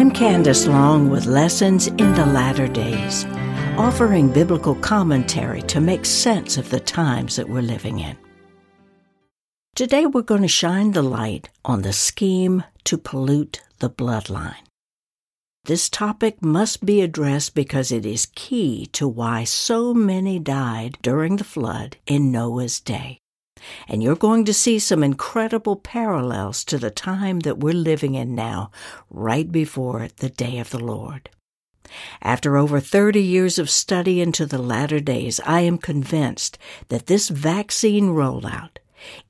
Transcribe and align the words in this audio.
I'm 0.00 0.10
Candace 0.10 0.66
Long 0.66 1.10
with 1.10 1.26
Lessons 1.26 1.88
in 1.88 2.14
the 2.14 2.24
Latter 2.24 2.66
Days, 2.66 3.26
offering 3.76 4.32
biblical 4.32 4.74
commentary 4.74 5.60
to 5.64 5.78
make 5.78 6.06
sense 6.06 6.56
of 6.56 6.70
the 6.70 6.80
times 6.80 7.36
that 7.36 7.50
we're 7.50 7.60
living 7.60 7.98
in. 7.98 8.16
Today 9.74 10.06
we're 10.06 10.22
going 10.22 10.40
to 10.40 10.48
shine 10.48 10.92
the 10.92 11.02
light 11.02 11.50
on 11.66 11.82
the 11.82 11.92
scheme 11.92 12.64
to 12.84 12.96
pollute 12.96 13.60
the 13.80 13.90
bloodline. 13.90 14.64
This 15.66 15.90
topic 15.90 16.42
must 16.42 16.86
be 16.86 17.02
addressed 17.02 17.54
because 17.54 17.92
it 17.92 18.06
is 18.06 18.32
key 18.34 18.86
to 18.94 19.06
why 19.06 19.44
so 19.44 19.92
many 19.92 20.38
died 20.38 20.96
during 21.02 21.36
the 21.36 21.44
flood 21.44 21.98
in 22.06 22.32
Noah's 22.32 22.80
day. 22.80 23.19
And 23.88 24.02
you're 24.02 24.16
going 24.16 24.44
to 24.46 24.54
see 24.54 24.78
some 24.78 25.02
incredible 25.02 25.76
parallels 25.76 26.64
to 26.64 26.78
the 26.78 26.90
time 26.90 27.40
that 27.40 27.58
we're 27.58 27.74
living 27.74 28.14
in 28.14 28.34
now, 28.34 28.70
right 29.10 29.50
before 29.50 30.08
the 30.16 30.30
day 30.30 30.58
of 30.58 30.70
the 30.70 30.78
Lord. 30.78 31.30
After 32.22 32.56
over 32.56 32.80
30 32.80 33.20
years 33.20 33.58
of 33.58 33.68
study 33.68 34.20
into 34.20 34.46
the 34.46 34.58
latter 34.58 35.00
days, 35.00 35.40
I 35.44 35.62
am 35.62 35.78
convinced 35.78 36.58
that 36.88 37.06
this 37.06 37.28
vaccine 37.28 38.10
rollout 38.10 38.78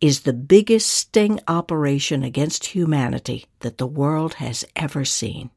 is 0.01 0.21
the 0.21 0.33
biggest 0.33 0.89
sting 0.89 1.41
operation 1.49 2.23
against 2.23 2.67
humanity 2.67 3.47
that 3.61 3.79
the 3.79 3.87
world 3.87 4.35
has 4.35 4.65
ever 4.77 5.05
seen. 5.05 5.51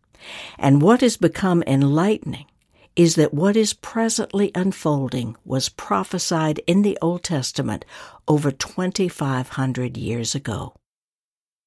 And 0.58 0.82
what 0.82 1.02
has 1.02 1.18
become 1.18 1.64
enlightening 1.68 2.46
is 2.96 3.16
that 3.16 3.34
what 3.34 3.56
is 3.56 3.74
presently 3.74 4.52
unfolding 4.54 5.36
was 5.44 5.70
prophesied 5.70 6.60
in 6.68 6.82
the 6.82 6.98
Old 7.02 7.24
Testament 7.24 7.86
over 8.28 8.52
2,500 8.52 9.98
years 9.98 10.36
ago. 10.36 10.74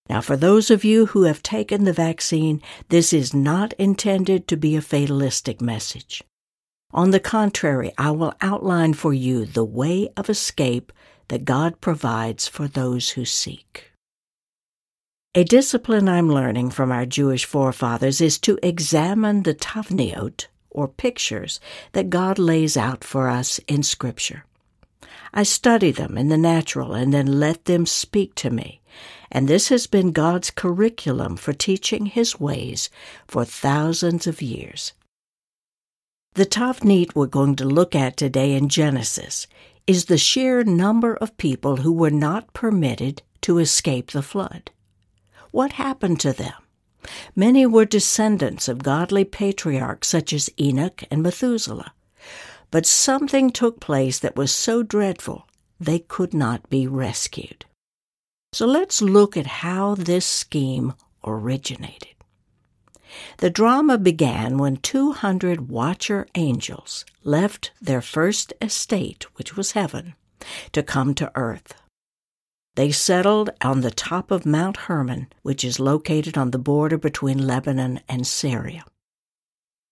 Now, 0.08 0.20
for 0.20 0.36
those 0.36 0.70
of 0.70 0.84
you 0.84 1.06
who 1.06 1.24
have 1.24 1.42
taken 1.42 1.84
the 1.84 1.92
vaccine, 1.92 2.62
this 2.88 3.12
is 3.12 3.34
not 3.34 3.72
intended 3.74 4.46
to 4.48 4.56
be 4.56 4.76
a 4.76 4.82
fatalistic 4.82 5.60
message. 5.60 6.22
On 6.92 7.10
the 7.10 7.20
contrary, 7.20 7.92
I 7.98 8.12
will 8.12 8.34
outline 8.40 8.94
for 8.94 9.12
you 9.12 9.44
the 9.44 9.64
way 9.64 10.08
of 10.16 10.30
escape 10.30 10.92
that 11.28 11.44
God 11.44 11.80
provides 11.80 12.46
for 12.46 12.68
those 12.68 13.10
who 13.10 13.24
seek. 13.24 13.90
A 15.34 15.44
discipline 15.44 16.08
I'm 16.08 16.30
learning 16.30 16.70
from 16.70 16.92
our 16.92 17.04
Jewish 17.04 17.44
forefathers 17.44 18.20
is 18.20 18.38
to 18.38 18.58
examine 18.62 19.42
the 19.42 19.54
tavniot, 19.54 20.46
or 20.76 20.86
pictures, 20.86 21.58
that 21.92 22.10
God 22.10 22.38
lays 22.38 22.76
out 22.76 23.02
for 23.02 23.28
us 23.28 23.58
in 23.66 23.82
Scripture. 23.82 24.44
I 25.34 25.42
study 25.42 25.90
them 25.90 26.16
in 26.16 26.28
the 26.28 26.38
natural 26.38 26.94
and 26.94 27.12
then 27.12 27.40
let 27.40 27.64
them 27.64 27.86
speak 27.86 28.34
to 28.36 28.50
me, 28.50 28.80
and 29.30 29.48
this 29.48 29.68
has 29.70 29.86
been 29.86 30.12
God's 30.12 30.50
curriculum 30.50 31.36
for 31.36 31.52
teaching 31.52 32.06
His 32.06 32.38
ways 32.38 32.90
for 33.26 33.44
thousands 33.44 34.26
of 34.26 34.40
years. 34.40 34.92
The 36.34 36.46
tavnit 36.46 37.14
we're 37.14 37.26
going 37.26 37.56
to 37.56 37.64
look 37.64 37.94
at 37.94 38.16
today 38.16 38.52
in 38.52 38.68
Genesis 38.68 39.46
is 39.86 40.04
the 40.04 40.18
sheer 40.18 40.64
number 40.64 41.14
of 41.14 41.36
people 41.38 41.76
who 41.76 41.92
were 41.92 42.10
not 42.10 42.52
permitted 42.52 43.22
to 43.40 43.58
escape 43.58 44.10
the 44.10 44.22
flood. 44.22 44.70
What 45.50 45.72
happened 45.72 46.20
to 46.20 46.32
them? 46.32 46.65
Many 47.34 47.66
were 47.66 47.84
descendants 47.84 48.68
of 48.68 48.82
godly 48.82 49.24
patriarchs 49.24 50.08
such 50.08 50.32
as 50.32 50.50
Enoch 50.60 51.04
and 51.10 51.22
Methuselah. 51.22 51.92
But 52.70 52.86
something 52.86 53.50
took 53.50 53.80
place 53.80 54.18
that 54.18 54.36
was 54.36 54.52
so 54.52 54.82
dreadful 54.82 55.46
they 55.78 55.98
could 55.98 56.34
not 56.34 56.68
be 56.68 56.86
rescued. 56.86 57.64
So 58.52 58.66
let's 58.66 59.02
look 59.02 59.36
at 59.36 59.46
how 59.46 59.94
this 59.94 60.24
scheme 60.24 60.94
originated. 61.24 62.14
The 63.38 63.50
drama 63.50 63.98
began 63.98 64.58
when 64.58 64.78
200 64.78 65.68
watcher 65.68 66.26
angels 66.34 67.04
left 67.22 67.70
their 67.80 68.00
first 68.00 68.52
estate, 68.60 69.26
which 69.34 69.56
was 69.56 69.72
heaven, 69.72 70.14
to 70.72 70.82
come 70.82 71.14
to 71.14 71.30
earth. 71.34 71.74
They 72.76 72.92
settled 72.92 73.50
on 73.62 73.80
the 73.80 73.90
top 73.90 74.30
of 74.30 74.44
Mount 74.44 74.76
Hermon, 74.76 75.28
which 75.42 75.64
is 75.64 75.80
located 75.80 76.36
on 76.36 76.50
the 76.50 76.58
border 76.58 76.98
between 76.98 77.46
Lebanon 77.46 78.00
and 78.06 78.26
Syria. 78.26 78.84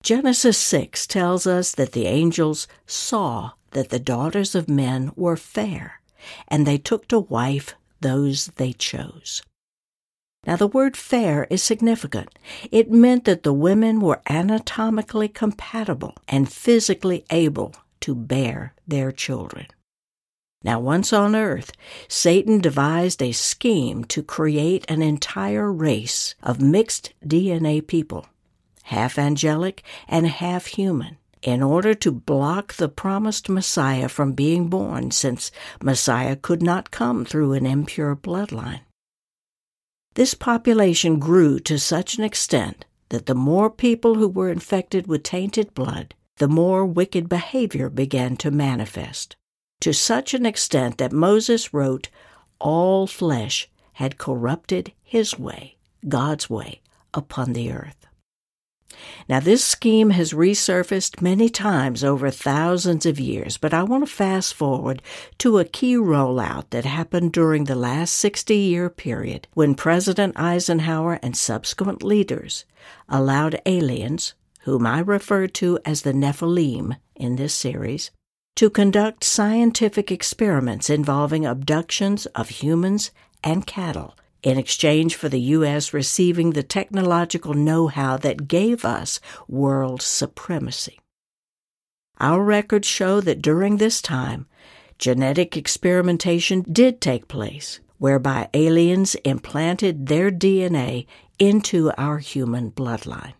Genesis 0.02 0.58
6 0.58 1.06
tells 1.06 1.46
us 1.46 1.72
that 1.72 1.92
the 1.92 2.06
angels 2.06 2.68
saw 2.86 3.52
that 3.70 3.88
the 3.88 3.98
daughters 3.98 4.54
of 4.54 4.68
men 4.68 5.12
were 5.16 5.36
fair, 5.36 6.02
and 6.46 6.66
they 6.66 6.76
took 6.76 7.08
to 7.08 7.20
wife 7.20 7.74
those 8.02 8.48
they 8.56 8.74
chose. 8.74 9.42
Now, 10.46 10.56
the 10.56 10.66
word 10.68 10.94
fair 10.94 11.46
is 11.48 11.62
significant. 11.62 12.38
It 12.70 12.90
meant 12.90 13.24
that 13.24 13.44
the 13.44 13.54
women 13.54 13.98
were 14.00 14.20
anatomically 14.28 15.28
compatible 15.28 16.14
and 16.28 16.52
physically 16.52 17.24
able 17.30 17.74
to 18.00 18.14
bear 18.14 18.74
their 18.86 19.10
children. 19.10 19.68
Now, 20.64 20.80
once 20.80 21.12
on 21.12 21.36
earth, 21.36 21.72
Satan 22.08 22.58
devised 22.58 23.20
a 23.22 23.32
scheme 23.32 24.02
to 24.04 24.22
create 24.22 24.90
an 24.90 25.02
entire 25.02 25.70
race 25.70 26.34
of 26.42 26.58
mixed 26.58 27.12
DNA 27.22 27.86
people, 27.86 28.26
half 28.84 29.18
angelic 29.18 29.82
and 30.08 30.26
half 30.26 30.64
human, 30.64 31.18
in 31.42 31.62
order 31.62 31.92
to 31.92 32.10
block 32.10 32.72
the 32.72 32.88
promised 32.88 33.50
Messiah 33.50 34.08
from 34.08 34.32
being 34.32 34.68
born, 34.68 35.10
since 35.10 35.50
Messiah 35.82 36.34
could 36.34 36.62
not 36.62 36.90
come 36.90 37.26
through 37.26 37.52
an 37.52 37.66
impure 37.66 38.16
bloodline. 38.16 38.80
This 40.14 40.32
population 40.32 41.18
grew 41.18 41.58
to 41.60 41.78
such 41.78 42.16
an 42.16 42.24
extent 42.24 42.86
that 43.10 43.26
the 43.26 43.34
more 43.34 43.68
people 43.68 44.14
who 44.14 44.28
were 44.28 44.48
infected 44.48 45.08
with 45.08 45.24
tainted 45.24 45.74
blood, 45.74 46.14
the 46.38 46.48
more 46.48 46.86
wicked 46.86 47.28
behavior 47.28 47.90
began 47.90 48.38
to 48.38 48.50
manifest 48.50 49.36
to 49.84 49.92
such 49.92 50.32
an 50.32 50.46
extent 50.46 50.96
that 50.96 51.12
Moses 51.12 51.74
wrote, 51.74 52.08
All 52.58 53.06
flesh 53.06 53.68
had 53.92 54.16
corrupted 54.16 54.94
his 55.02 55.38
way, 55.38 55.76
God's 56.08 56.48
way, 56.48 56.80
upon 57.12 57.52
the 57.52 57.70
earth. 57.70 58.06
Now, 59.28 59.40
this 59.40 59.62
scheme 59.62 60.08
has 60.08 60.32
resurfaced 60.32 61.20
many 61.20 61.50
times 61.50 62.02
over 62.02 62.30
thousands 62.30 63.04
of 63.04 63.20
years, 63.20 63.58
but 63.58 63.74
I 63.74 63.82
want 63.82 64.06
to 64.06 64.10
fast 64.10 64.54
forward 64.54 65.02
to 65.36 65.58
a 65.58 65.66
key 65.66 65.96
rollout 65.96 66.70
that 66.70 66.86
happened 66.86 67.34
during 67.34 67.64
the 67.64 67.74
last 67.74 68.14
60 68.14 68.56
year 68.56 68.88
period 68.88 69.48
when 69.52 69.74
President 69.74 70.34
Eisenhower 70.40 71.18
and 71.22 71.36
subsequent 71.36 72.02
leaders 72.02 72.64
allowed 73.06 73.60
aliens, 73.66 74.32
whom 74.62 74.86
I 74.86 75.00
refer 75.00 75.46
to 75.48 75.78
as 75.84 76.00
the 76.00 76.14
Nephilim 76.14 76.96
in 77.14 77.36
this 77.36 77.52
series, 77.52 78.10
to 78.56 78.70
conduct 78.70 79.24
scientific 79.24 80.12
experiments 80.12 80.88
involving 80.88 81.44
abductions 81.44 82.26
of 82.26 82.48
humans 82.48 83.10
and 83.42 83.66
cattle 83.66 84.16
in 84.44 84.58
exchange 84.58 85.16
for 85.16 85.28
the 85.28 85.40
U.S. 85.40 85.94
receiving 85.94 86.50
the 86.50 86.62
technological 86.62 87.54
know 87.54 87.88
how 87.88 88.16
that 88.18 88.46
gave 88.46 88.84
us 88.84 89.18
world 89.48 90.02
supremacy. 90.02 91.00
Our 92.20 92.44
records 92.44 92.86
show 92.86 93.20
that 93.22 93.42
during 93.42 93.78
this 93.78 94.00
time, 94.00 94.46
genetic 94.98 95.56
experimentation 95.56 96.64
did 96.70 97.00
take 97.00 97.26
place, 97.26 97.80
whereby 97.98 98.48
aliens 98.54 99.14
implanted 99.24 100.06
their 100.06 100.30
DNA 100.30 101.06
into 101.38 101.90
our 101.98 102.18
human 102.18 102.70
bloodline. 102.70 103.32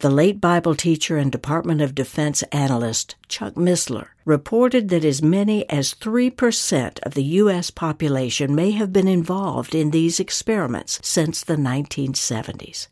The 0.00 0.08
late 0.08 0.40
Bible 0.40 0.74
teacher 0.74 1.18
and 1.18 1.30
Department 1.30 1.82
of 1.82 1.94
Defense 1.94 2.42
analyst 2.52 3.16
Chuck 3.28 3.52
Missler 3.52 4.06
reported 4.24 4.88
that 4.88 5.04
as 5.04 5.20
many 5.20 5.68
as 5.68 5.92
3% 5.92 6.98
of 7.00 7.12
the 7.12 7.22
U.S. 7.22 7.70
population 7.70 8.54
may 8.54 8.70
have 8.70 8.94
been 8.94 9.06
involved 9.06 9.74
in 9.74 9.90
these 9.90 10.18
experiments 10.18 11.00
since 11.02 11.44
the 11.44 11.56
1970s. 11.56 12.88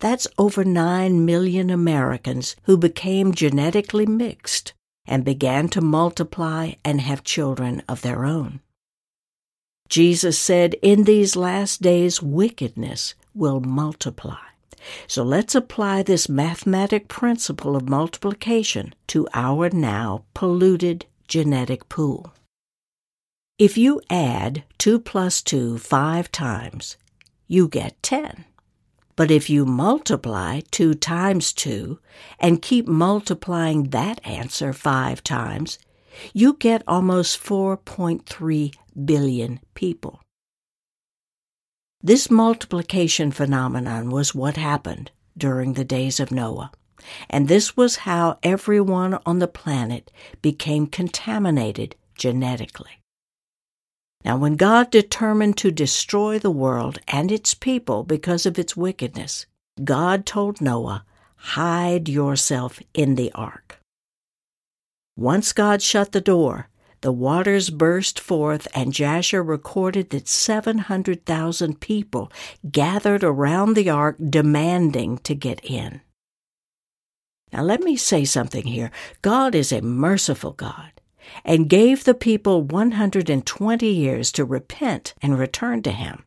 That's 0.00 0.26
over 0.36 0.64
9 0.64 1.24
million 1.24 1.70
Americans 1.70 2.56
who 2.64 2.76
became 2.76 3.32
genetically 3.32 4.04
mixed 4.04 4.72
and 5.06 5.24
began 5.24 5.68
to 5.68 5.80
multiply 5.80 6.72
and 6.84 7.00
have 7.00 7.22
children 7.22 7.84
of 7.88 8.02
their 8.02 8.24
own. 8.24 8.58
Jesus 9.88 10.40
said, 10.40 10.74
In 10.82 11.04
these 11.04 11.36
last 11.36 11.82
days, 11.82 12.20
wickedness 12.20 13.14
will 13.32 13.60
multiply. 13.60 14.51
So 15.06 15.22
let's 15.22 15.54
apply 15.54 16.02
this 16.02 16.28
mathematic 16.28 17.08
principle 17.08 17.76
of 17.76 17.88
multiplication 17.88 18.94
to 19.08 19.28
our 19.34 19.70
now 19.70 20.24
polluted 20.34 21.06
genetic 21.28 21.88
pool. 21.88 22.34
If 23.58 23.78
you 23.78 24.00
add 24.10 24.64
2 24.78 24.98
plus 24.98 25.42
2 25.42 25.78
five 25.78 26.32
times, 26.32 26.96
you 27.46 27.68
get 27.68 28.02
10. 28.02 28.44
But 29.14 29.30
if 29.30 29.50
you 29.50 29.64
multiply 29.64 30.60
2 30.70 30.94
times 30.94 31.52
2 31.52 31.98
and 32.40 32.62
keep 32.62 32.88
multiplying 32.88 33.90
that 33.90 34.20
answer 34.26 34.72
five 34.72 35.22
times, 35.22 35.78
you 36.32 36.54
get 36.54 36.82
almost 36.86 37.42
4.3 37.42 38.74
billion 39.04 39.60
people. 39.74 40.20
This 42.04 42.30
multiplication 42.30 43.30
phenomenon 43.30 44.10
was 44.10 44.34
what 44.34 44.56
happened 44.56 45.12
during 45.38 45.74
the 45.74 45.84
days 45.84 46.18
of 46.18 46.32
Noah. 46.32 46.72
And 47.30 47.46
this 47.46 47.76
was 47.76 47.96
how 47.96 48.38
everyone 48.42 49.18
on 49.24 49.38
the 49.38 49.46
planet 49.46 50.10
became 50.40 50.88
contaminated 50.88 51.94
genetically. 52.16 52.98
Now, 54.24 54.36
when 54.36 54.56
God 54.56 54.90
determined 54.90 55.56
to 55.58 55.70
destroy 55.70 56.38
the 56.38 56.50
world 56.50 56.98
and 57.06 57.30
its 57.30 57.54
people 57.54 58.02
because 58.02 58.46
of 58.46 58.58
its 58.58 58.76
wickedness, 58.76 59.46
God 59.82 60.26
told 60.26 60.60
Noah, 60.60 61.04
Hide 61.36 62.08
yourself 62.08 62.80
in 62.94 63.16
the 63.16 63.32
ark. 63.32 63.78
Once 65.16 65.52
God 65.52 65.82
shut 65.82 66.12
the 66.12 66.20
door, 66.20 66.68
the 67.02 67.12
waters 67.12 67.70
burst 67.70 68.18
forth, 68.18 68.66
and 68.74 68.92
Jasher 68.92 69.42
recorded 69.42 70.10
that 70.10 70.28
700,000 70.28 71.80
people 71.80 72.32
gathered 72.70 73.22
around 73.22 73.74
the 73.74 73.90
ark 73.90 74.16
demanding 74.30 75.18
to 75.18 75.34
get 75.34 75.64
in. 75.64 76.00
Now, 77.52 77.62
let 77.62 77.82
me 77.82 77.96
say 77.96 78.24
something 78.24 78.66
here. 78.66 78.90
God 79.20 79.54
is 79.54 79.72
a 79.72 79.82
merciful 79.82 80.52
God 80.52 80.92
and 81.44 81.68
gave 81.68 82.04
the 82.04 82.14
people 82.14 82.62
120 82.62 83.86
years 83.86 84.32
to 84.32 84.44
repent 84.44 85.14
and 85.20 85.38
return 85.38 85.82
to 85.82 85.92
Him. 85.92 86.24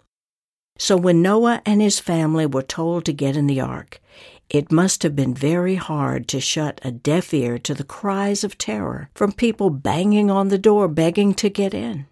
So 0.78 0.98
when 0.98 1.21
Noah 1.21 1.62
and 1.66 1.81
his 1.81 2.00
family 2.00 2.45
were 2.45 2.62
told 2.62 3.06
to 3.06 3.13
get 3.13 3.38
in 3.38 3.48
the 3.48 3.62
ark, 3.62 4.01
it 4.50 4.71
must 4.71 5.03
have 5.03 5.15
been 5.15 5.33
very 5.33 5.75
hard 5.75 6.27
to 6.27 6.39
shut 6.39 6.80
a 6.83 6.92
deaf 6.92 7.33
ear 7.33 7.57
to 7.59 7.74
the 7.74 7.83
cries 7.83 8.44
of 8.44 8.57
terror 8.57 9.09
from 9.15 9.31
people 9.31 9.69
banging 9.69 10.30
on 10.30 10.50
the 10.50 10.57
door 10.57 10.88
begging 10.88 11.33
to 11.33 11.50
get 11.50 11.74
in. 11.74 12.06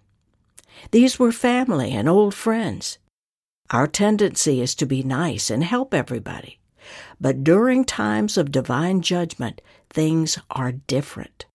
These 0.91 1.19
were 1.19 1.31
family 1.31 1.91
and 1.91 2.09
old 2.09 2.33
friends. 2.33 2.97
Our 3.69 3.87
tendency 3.87 4.61
is 4.61 4.75
to 4.75 4.85
be 4.85 5.03
nice 5.03 5.49
and 5.49 5.63
help 5.63 5.93
everybody. 5.93 6.59
But 7.21 7.43
during 7.43 7.85
times 7.85 8.37
of 8.37 8.51
divine 8.51 9.01
judgment, 9.01 9.61
things 9.89 10.37
are 10.49 10.73
different. 10.73 11.45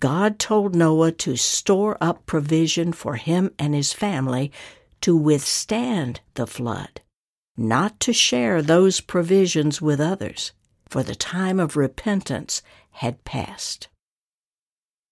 God 0.00 0.38
told 0.38 0.74
Noah 0.74 1.12
to 1.12 1.36
store 1.36 1.96
up 2.00 2.26
provision 2.26 2.92
for 2.92 3.16
him 3.16 3.52
and 3.58 3.74
his 3.74 3.92
family 3.92 4.52
to 5.00 5.16
withstand 5.16 6.20
the 6.34 6.46
flood 6.46 7.00
not 7.58 7.98
to 8.00 8.12
share 8.12 8.62
those 8.62 9.00
provisions 9.00 9.82
with 9.82 10.00
others, 10.00 10.52
for 10.88 11.02
the 11.02 11.14
time 11.14 11.58
of 11.58 11.76
repentance 11.76 12.62
had 12.92 13.24
passed. 13.24 13.88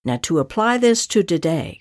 Now, 0.04 0.18
to 0.22 0.38
apply 0.38 0.78
this 0.78 1.06
to 1.08 1.22
today, 1.22 1.80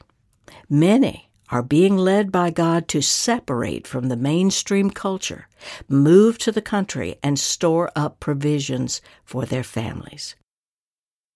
many 0.68 1.30
are 1.50 1.62
being 1.62 1.96
led 1.96 2.32
by 2.32 2.50
God 2.50 2.88
to 2.88 3.02
separate 3.02 3.86
from 3.86 4.10
the 4.10 4.18
mainstream 4.18 4.90
culture, 4.90 5.48
move 5.88 6.40
to 6.40 6.52
the 6.52 6.62
country, 6.62 7.18
and 7.22 7.38
store 7.38 7.92
up 7.96 8.20
provisions 8.20 9.00
for 9.24 9.46
their 9.46 9.64
families. 9.64 10.36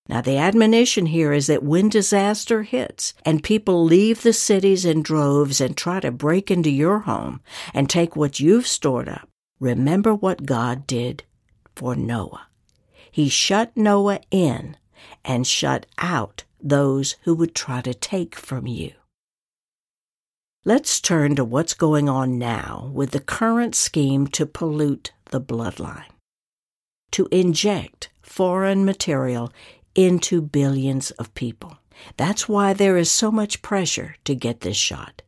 Now, 0.09 0.21
the 0.21 0.37
admonition 0.37 1.05
here 1.05 1.31
is 1.31 1.45
that 1.45 1.61
when 1.61 1.87
disaster 1.87 2.63
hits 2.63 3.13
and 3.23 3.43
people 3.43 3.85
leave 3.85 4.23
the 4.23 4.33
cities 4.33 4.83
in 4.83 5.03
droves 5.03 5.61
and 5.61 5.77
try 5.77 5.99
to 5.99 6.11
break 6.11 6.49
into 6.49 6.71
your 6.71 7.01
home 7.01 7.41
and 7.75 7.87
take 7.87 8.15
what 8.15 8.39
you've 8.39 8.65
stored 8.65 9.07
up, 9.07 9.29
remember 9.59 10.15
what 10.15 10.47
God 10.47 10.87
did 10.87 11.25
for 11.75 11.95
Noah. 11.95 12.47
He 13.11 13.29
shut 13.29 13.77
Noah 13.77 14.21
in 14.31 14.77
and 15.23 15.45
shut 15.45 15.85
out 15.99 16.43
those 16.59 17.15
who 17.21 17.35
would 17.35 17.53
try 17.53 17.81
to 17.81 17.93
take 17.93 18.35
from 18.35 18.65
you. 18.65 18.93
Let's 20.65 20.99
turn 20.99 21.35
to 21.35 21.45
what's 21.45 21.75
going 21.75 22.09
on 22.09 22.39
now 22.39 22.89
with 22.95 23.11
the 23.11 23.19
current 23.19 23.75
scheme 23.75 24.25
to 24.29 24.47
pollute 24.47 25.11
the 25.25 25.39
bloodline, 25.39 26.09
to 27.11 27.27
inject 27.31 28.09
foreign 28.21 28.85
material 28.85 29.51
into 29.95 30.41
billions 30.41 31.11
of 31.11 31.33
people. 31.33 31.77
That's 32.17 32.47
why 32.47 32.73
there 32.73 32.97
is 32.97 33.11
so 33.11 33.31
much 33.31 33.61
pressure 33.61 34.15
to 34.23 34.35
get 34.35 34.61
this 34.61 34.77
shot. 34.77 35.21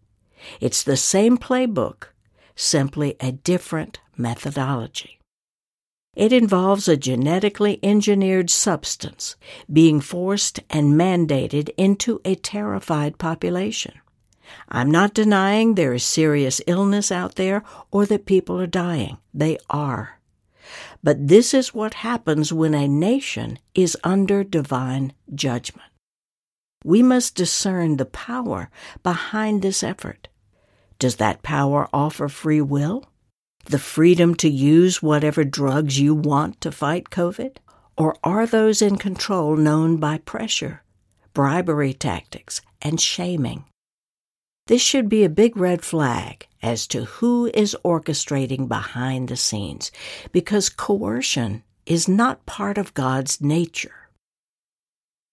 It's 0.60 0.84
the 0.84 0.98
same 0.98 1.38
playbook, 1.38 2.06
simply 2.56 3.16
a 3.20 3.32
different 3.32 4.00
methodology. 4.18 5.20
It 6.16 6.34
involves 6.34 6.88
a 6.88 6.98
genetically 6.98 7.80
engineered 7.82 8.50
substance 8.50 9.38
being 9.72 10.02
forced 10.02 10.60
and 10.70 11.00
mandated 11.00 11.70
into 11.78 12.20
a 12.26 12.36
terrified 12.36 13.18
population. 13.18 13.94
I'm 14.68 14.92
not 14.92 15.14
denying 15.14 15.76
there 15.76 15.94
is 15.94 16.04
serious 16.04 16.62
illness 16.68 17.12
out 17.12 17.36
there 17.36 17.64
or 17.92 18.06
that 18.08 18.26
people 18.26 18.60
are 18.60 18.68
dying. 18.68 19.18
They 19.34 19.58
are. 19.70 20.20
But 21.04 21.28
this 21.28 21.54
is 21.54 21.74
what 21.74 21.96
happens 21.96 22.54
when 22.54 22.74
a 22.74 22.88
nation 22.88 23.58
is 23.74 23.98
under 24.04 24.44
divine 24.44 25.14
judgment. 25.34 25.90
We 26.84 27.02
must 27.02 27.36
discern 27.36 27.98
the 27.98 28.06
power 28.06 28.70
behind 29.04 29.62
this 29.62 29.84
effort. 29.84 30.28
Does 31.00 31.16
that 31.16 31.42
power 31.44 31.90
offer 31.92 32.28
free 32.28 32.62
will? 32.62 33.06
The 33.66 33.80
freedom 33.80 34.36
to 34.36 34.50
use 34.50 35.02
whatever 35.02 35.44
drugs 35.44 36.00
you 36.00 36.14
want 36.14 36.62
to 36.62 36.72
fight 36.72 37.10
COVID? 37.10 37.58
Or 37.98 38.16
are 38.24 38.46
those 38.46 38.82
in 38.82 38.98
control 38.98 39.56
known 39.56 39.98
by 39.98 40.20
pressure, 40.20 40.84
bribery 41.34 41.94
tactics, 41.94 42.62
and 42.82 43.00
shaming? 43.00 43.66
This 44.68 44.82
should 44.82 45.10
be 45.10 45.24
a 45.24 45.30
big 45.30 45.58
red 45.58 45.84
flag 45.84 46.48
as 46.62 46.88
to 46.88 47.06
who 47.06 47.52
is 47.54 47.76
orchestrating 47.84 48.68
behind 48.68 49.28
the 49.28 49.38
scenes, 49.38 49.92
because 50.32 50.70
coercion 50.70 51.64
is 51.86 52.08
not 52.08 52.46
part 52.46 52.78
of 52.78 52.94
God's 52.94 53.42
nature. 53.42 54.10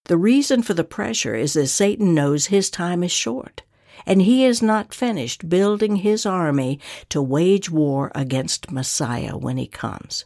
The 0.05 0.17
reason 0.17 0.63
for 0.63 0.73
the 0.73 0.83
pressure 0.83 1.35
is 1.35 1.53
that 1.53 1.67
Satan 1.67 2.15
knows 2.15 2.47
his 2.47 2.69
time 2.69 3.03
is 3.03 3.11
short, 3.11 3.61
and 4.05 4.21
he 4.21 4.43
is 4.43 4.61
not 4.61 4.93
finished 4.93 5.49
building 5.49 5.97
his 5.97 6.25
army 6.25 6.79
to 7.09 7.21
wage 7.21 7.69
war 7.69 8.11
against 8.15 8.71
Messiah 8.71 9.37
when 9.37 9.57
he 9.57 9.67
comes. 9.67 10.25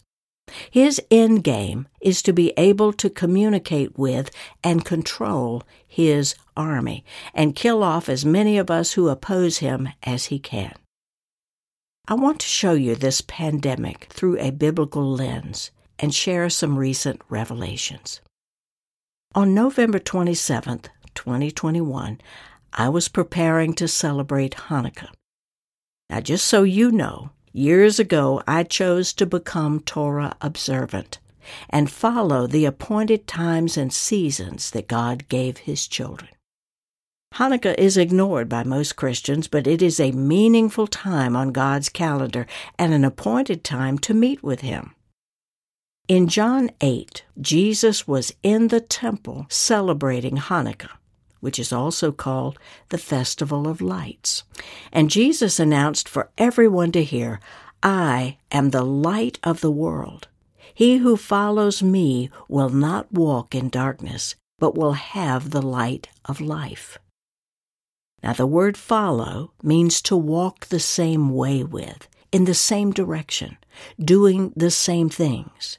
His 0.70 1.02
end 1.10 1.44
game 1.44 1.88
is 2.02 2.22
to 2.24 2.34
be 2.34 2.54
able 2.58 2.94
to 2.94 3.10
communicate 3.10 3.98
with 3.98 4.30
and 4.64 4.86
control 4.86 5.64
his 5.88 6.36
army 6.56 7.04
and 7.34 7.56
kill 7.56 7.82
off 7.82 8.08
as 8.10 8.26
many 8.26 8.58
of 8.58 8.70
us 8.70 8.94
who 8.94 9.10
oppose 9.10 9.58
him 9.58 9.90
as 10.04 10.26
he 10.26 10.40
can. 10.40 10.74
I 12.06 12.16
want 12.16 12.42
to 12.42 12.48
show 12.48 12.74
you 12.74 12.96
this 12.96 13.22
pandemic 13.22 14.08
through 14.10 14.38
a 14.38 14.52
biblical 14.52 15.10
lens 15.10 15.72
and 15.98 16.14
share 16.14 16.50
some 16.50 16.78
recent 16.78 17.22
revelations. 17.30 18.20
On 19.34 19.54
November 19.54 20.00
27, 20.00 20.82
2021, 21.16 22.20
I 22.74 22.90
was 22.90 23.08
preparing 23.08 23.74
to 23.76 23.88
celebrate 23.88 24.68
Hanukkah. 24.68 25.12
Now, 26.10 26.20
just 26.20 26.46
so 26.46 26.64
you 26.64 26.92
know, 26.92 27.30
years 27.54 28.00
ago 28.00 28.44
I 28.46 28.64
chose 28.64 29.14
to 29.14 29.26
become 29.26 29.80
Torah 29.80 30.36
observant 30.42 31.20
and 31.70 31.90
follow 31.90 32.48
the 32.48 32.66
appointed 32.66 33.28
times 33.28 33.78
and 33.78 33.94
seasons 33.94 34.72
that 34.72 34.90
God 34.90 35.30
gave 35.30 35.60
His 35.60 35.88
children. 35.88 36.33
Hanukkah 37.36 37.74
is 37.80 37.98
ignored 37.98 38.48
by 38.48 38.64
most 38.64 38.96
Christians, 38.96 39.48
but 39.48 39.66
it 39.66 39.82
is 39.82 40.00
a 40.00 40.12
meaningful 40.12 40.86
time 40.86 41.36
on 41.36 41.52
God's 41.52 41.90
calendar 41.90 42.46
and 42.78 42.94
an 42.94 43.04
appointed 43.04 43.64
time 43.64 43.98
to 44.00 44.14
meet 44.14 44.44
with 44.44 44.62
Him. 44.62 44.94
In 46.08 46.28
John 46.28 46.70
8, 46.80 47.24
Jesus 47.42 48.08
was 48.08 48.36
in 48.44 48.68
the 48.68 48.82
temple 48.82 49.48
celebrating 49.50 50.38
Hanukkah, 50.38 50.92
which 51.40 51.58
is 51.58 51.74
also 51.74 52.12
called 52.12 52.60
the 52.90 53.00
Festival 53.00 53.68
of 53.68 53.82
Lights. 53.82 54.44
And 54.92 55.10
Jesus 55.10 55.60
announced 55.60 56.08
for 56.08 56.30
everyone 56.38 56.92
to 56.92 57.04
hear, 57.04 57.40
I 57.82 58.38
am 58.52 58.70
the 58.70 58.86
light 58.86 59.40
of 59.42 59.62
the 59.62 59.72
world. 59.72 60.28
He 60.72 60.98
who 60.98 61.18
follows 61.18 61.82
me 61.82 62.30
will 62.48 62.70
not 62.70 63.12
walk 63.12 63.56
in 63.56 63.70
darkness, 63.70 64.36
but 64.60 64.78
will 64.78 64.94
have 64.94 65.50
the 65.50 65.64
light 65.64 66.10
of 66.26 66.40
life. 66.40 67.00
Now, 68.24 68.32
the 68.34 68.48
word 68.48 68.78
follow 68.78 69.52
means 69.62 70.02
to 70.04 70.16
walk 70.16 70.68
the 70.68 70.80
same 70.80 71.34
way 71.34 71.62
with, 71.62 72.08
in 72.32 72.46
the 72.46 72.54
same 72.54 72.92
direction, 72.92 73.58
doing 74.00 74.54
the 74.56 74.72
same 74.72 75.10
things. 75.10 75.78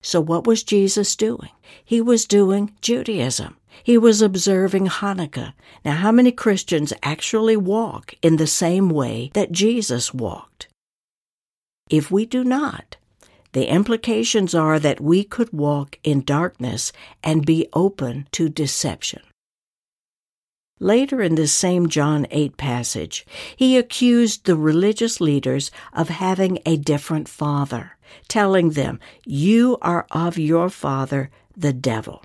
So, 0.00 0.20
what 0.20 0.46
was 0.46 0.62
Jesus 0.62 1.16
doing? 1.16 1.50
He 1.84 2.00
was 2.00 2.26
doing 2.26 2.74
Judaism. 2.80 3.56
He 3.82 3.98
was 3.98 4.22
observing 4.22 4.86
Hanukkah. 4.86 5.54
Now, 5.84 5.94
how 5.94 6.12
many 6.12 6.30
Christians 6.30 6.92
actually 7.02 7.56
walk 7.56 8.14
in 8.22 8.36
the 8.36 8.46
same 8.46 8.88
way 8.88 9.30
that 9.34 9.50
Jesus 9.50 10.14
walked? 10.14 10.68
If 11.90 12.10
we 12.10 12.24
do 12.24 12.44
not, 12.44 12.96
the 13.52 13.68
implications 13.68 14.54
are 14.54 14.78
that 14.78 15.00
we 15.00 15.24
could 15.24 15.52
walk 15.52 15.98
in 16.04 16.22
darkness 16.22 16.92
and 17.22 17.44
be 17.44 17.68
open 17.72 18.28
to 18.32 18.48
deception. 18.48 19.22
Later 20.80 21.22
in 21.22 21.36
this 21.36 21.52
same 21.52 21.88
John 21.88 22.26
8 22.30 22.56
passage, 22.56 23.24
he 23.56 23.76
accused 23.76 24.44
the 24.44 24.56
religious 24.56 25.20
leaders 25.20 25.70
of 25.92 26.08
having 26.08 26.58
a 26.66 26.76
different 26.76 27.28
father, 27.28 27.96
telling 28.26 28.70
them, 28.70 28.98
You 29.24 29.78
are 29.82 30.06
of 30.10 30.36
your 30.36 30.68
father, 30.68 31.30
the 31.56 31.72
devil. 31.72 32.24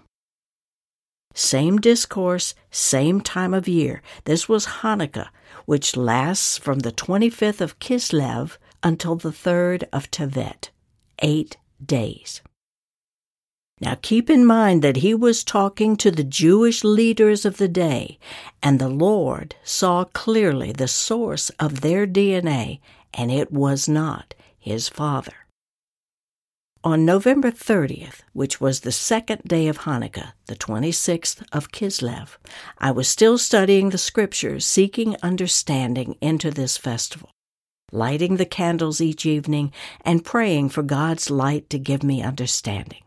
Same 1.36 1.78
discourse, 1.78 2.56
same 2.72 3.22
time 3.22 3.54
of 3.54 3.68
year. 3.68 4.02
This 4.26 4.50
was 4.50 4.82
Hanukkah, 4.82 5.30
which 5.66 5.96
lasts 5.96 6.58
from 6.58 6.80
the 6.80 6.92
25th 6.92 7.62
of 7.62 7.80
Kislev 7.80 8.58
until 8.82 9.16
the 9.16 9.30
3rd 9.30 9.84
of 9.94 10.10
Tevet, 10.10 10.70
eight 11.22 11.58
days. 11.86 12.42
Now 13.82 13.96
keep 14.02 14.30
in 14.30 14.46
mind 14.46 14.82
that 14.82 14.98
he 14.98 15.14
was 15.14 15.44
talking 15.44 15.96
to 15.98 16.12
the 16.12 16.24
Jewish 16.24 16.84
leaders 16.84 17.46
of 17.46 17.58
the 17.58 17.70
day, 17.70 18.20
and 18.62 18.78
the 18.78 18.90
Lord 18.90 19.56
saw 19.64 20.04
clearly 20.04 20.74
the 20.74 20.88
source 20.88 21.50
of 21.52 21.80
their 21.80 22.06
DNA, 22.06 22.82
and 23.14 23.32
it 23.32 23.52
was 23.54 23.88
not 23.88 24.34
his 24.58 24.90
father. 24.90 25.34
On 26.84 27.06
November 27.06 27.52
30th, 27.52 28.22
which 28.34 28.62
was 28.62 28.82
the 28.82 28.92
second 28.92 29.44
day 29.44 29.68
of 29.68 29.80
Hanukkah, 29.80 30.32
the 30.48 30.56
26th 30.56 31.44
of 31.52 31.72
Kislev, 31.72 32.38
I 32.78 32.92
was 32.92 33.08
still 33.10 33.38
studying 33.38 33.90
the 33.90 33.98
scriptures, 33.98 34.66
seeking 34.66 35.16
understanding 35.22 36.16
into 36.22 36.52
this 36.52 36.78
festival, 36.78 37.32
lighting 37.92 38.38
the 38.38 38.46
candles 38.46 39.02
each 39.02 39.26
evening 39.26 39.74
and 40.06 40.24
praying 40.24 40.70
for 40.70 40.84
God's 40.84 41.30
light 41.30 41.70
to 41.70 41.80
give 41.80 42.04
me 42.04 42.22
understanding. 42.22 43.04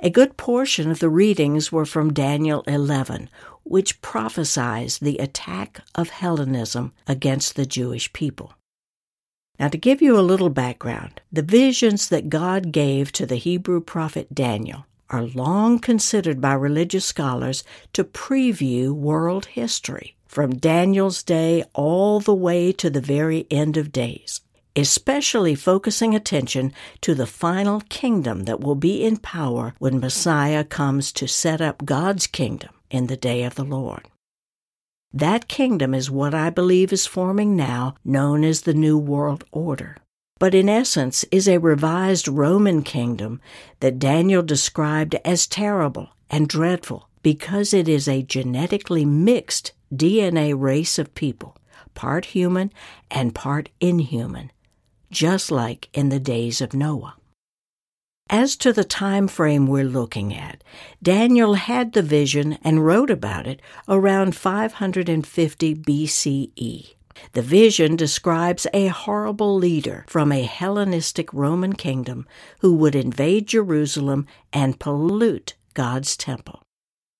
A 0.00 0.10
good 0.10 0.36
portion 0.36 0.90
of 0.90 0.98
the 0.98 1.08
readings 1.08 1.72
were 1.72 1.86
from 1.86 2.12
Daniel 2.12 2.62
11, 2.66 3.30
which 3.62 4.02
prophesies 4.02 4.98
the 4.98 5.16
attack 5.16 5.80
of 5.94 6.10
Hellenism 6.10 6.92
against 7.06 7.56
the 7.56 7.64
Jewish 7.64 8.12
people. 8.12 8.52
Now, 9.58 9.68
to 9.68 9.78
give 9.78 10.02
you 10.02 10.18
a 10.18 10.20
little 10.20 10.50
background, 10.50 11.22
the 11.32 11.40
visions 11.40 12.10
that 12.10 12.28
God 12.28 12.72
gave 12.72 13.10
to 13.12 13.24
the 13.24 13.36
Hebrew 13.36 13.80
prophet 13.80 14.34
Daniel 14.34 14.84
are 15.08 15.22
long 15.22 15.78
considered 15.78 16.42
by 16.42 16.52
religious 16.52 17.06
scholars 17.06 17.64
to 17.94 18.04
preview 18.04 18.92
world 18.92 19.46
history, 19.46 20.14
from 20.26 20.58
Daniel's 20.58 21.22
day 21.22 21.64
all 21.72 22.20
the 22.20 22.34
way 22.34 22.70
to 22.72 22.90
the 22.90 23.00
very 23.00 23.46
end 23.50 23.78
of 23.78 23.92
days 23.92 24.42
especially 24.76 25.54
focusing 25.54 26.14
attention 26.14 26.72
to 27.00 27.14
the 27.14 27.26
final 27.26 27.80
kingdom 27.88 28.44
that 28.44 28.60
will 28.60 28.74
be 28.74 29.04
in 29.04 29.16
power 29.16 29.74
when 29.78 29.98
Messiah 29.98 30.62
comes 30.62 31.10
to 31.12 31.26
set 31.26 31.60
up 31.60 31.84
God's 31.84 32.26
kingdom 32.26 32.70
in 32.90 33.06
the 33.06 33.16
day 33.16 33.42
of 33.42 33.54
the 33.54 33.64
Lord. 33.64 34.06
That 35.12 35.48
kingdom 35.48 35.94
is 35.94 36.10
what 36.10 36.34
I 36.34 36.50
believe 36.50 36.92
is 36.92 37.06
forming 37.06 37.56
now, 37.56 37.94
known 38.04 38.44
as 38.44 38.62
the 38.62 38.74
New 38.74 38.98
World 38.98 39.44
Order, 39.50 39.96
but 40.38 40.54
in 40.54 40.68
essence 40.68 41.24
is 41.32 41.48
a 41.48 41.58
revised 41.58 42.28
Roman 42.28 42.82
kingdom 42.82 43.40
that 43.80 43.98
Daniel 43.98 44.42
described 44.42 45.14
as 45.24 45.46
terrible 45.46 46.10
and 46.28 46.48
dreadful 46.48 47.08
because 47.22 47.72
it 47.72 47.88
is 47.88 48.06
a 48.06 48.22
genetically 48.22 49.04
mixed 49.04 49.72
DNA 49.94 50.54
race 50.56 50.98
of 50.98 51.14
people, 51.14 51.56
part 51.94 52.26
human 52.26 52.72
and 53.10 53.34
part 53.34 53.70
inhuman, 53.80 54.50
just 55.16 55.50
like 55.50 55.88
in 55.94 56.10
the 56.10 56.20
days 56.20 56.60
of 56.60 56.74
Noah. 56.74 57.16
As 58.28 58.54
to 58.56 58.70
the 58.70 58.84
time 58.84 59.28
frame 59.28 59.66
we're 59.66 59.84
looking 59.84 60.34
at, 60.34 60.62
Daniel 61.02 61.54
had 61.54 61.94
the 61.94 62.02
vision 62.02 62.58
and 62.62 62.84
wrote 62.84 63.08
about 63.08 63.46
it 63.46 63.62
around 63.88 64.36
550 64.36 65.74
BCE. 65.74 66.94
The 67.32 67.40
vision 67.40 67.96
describes 67.96 68.66
a 68.74 68.88
horrible 68.88 69.56
leader 69.56 70.04
from 70.06 70.32
a 70.32 70.42
Hellenistic 70.42 71.32
Roman 71.32 71.72
kingdom 71.72 72.26
who 72.60 72.74
would 72.74 72.94
invade 72.94 73.46
Jerusalem 73.46 74.26
and 74.52 74.78
pollute 74.78 75.54
God's 75.72 76.14
temple. 76.14 76.60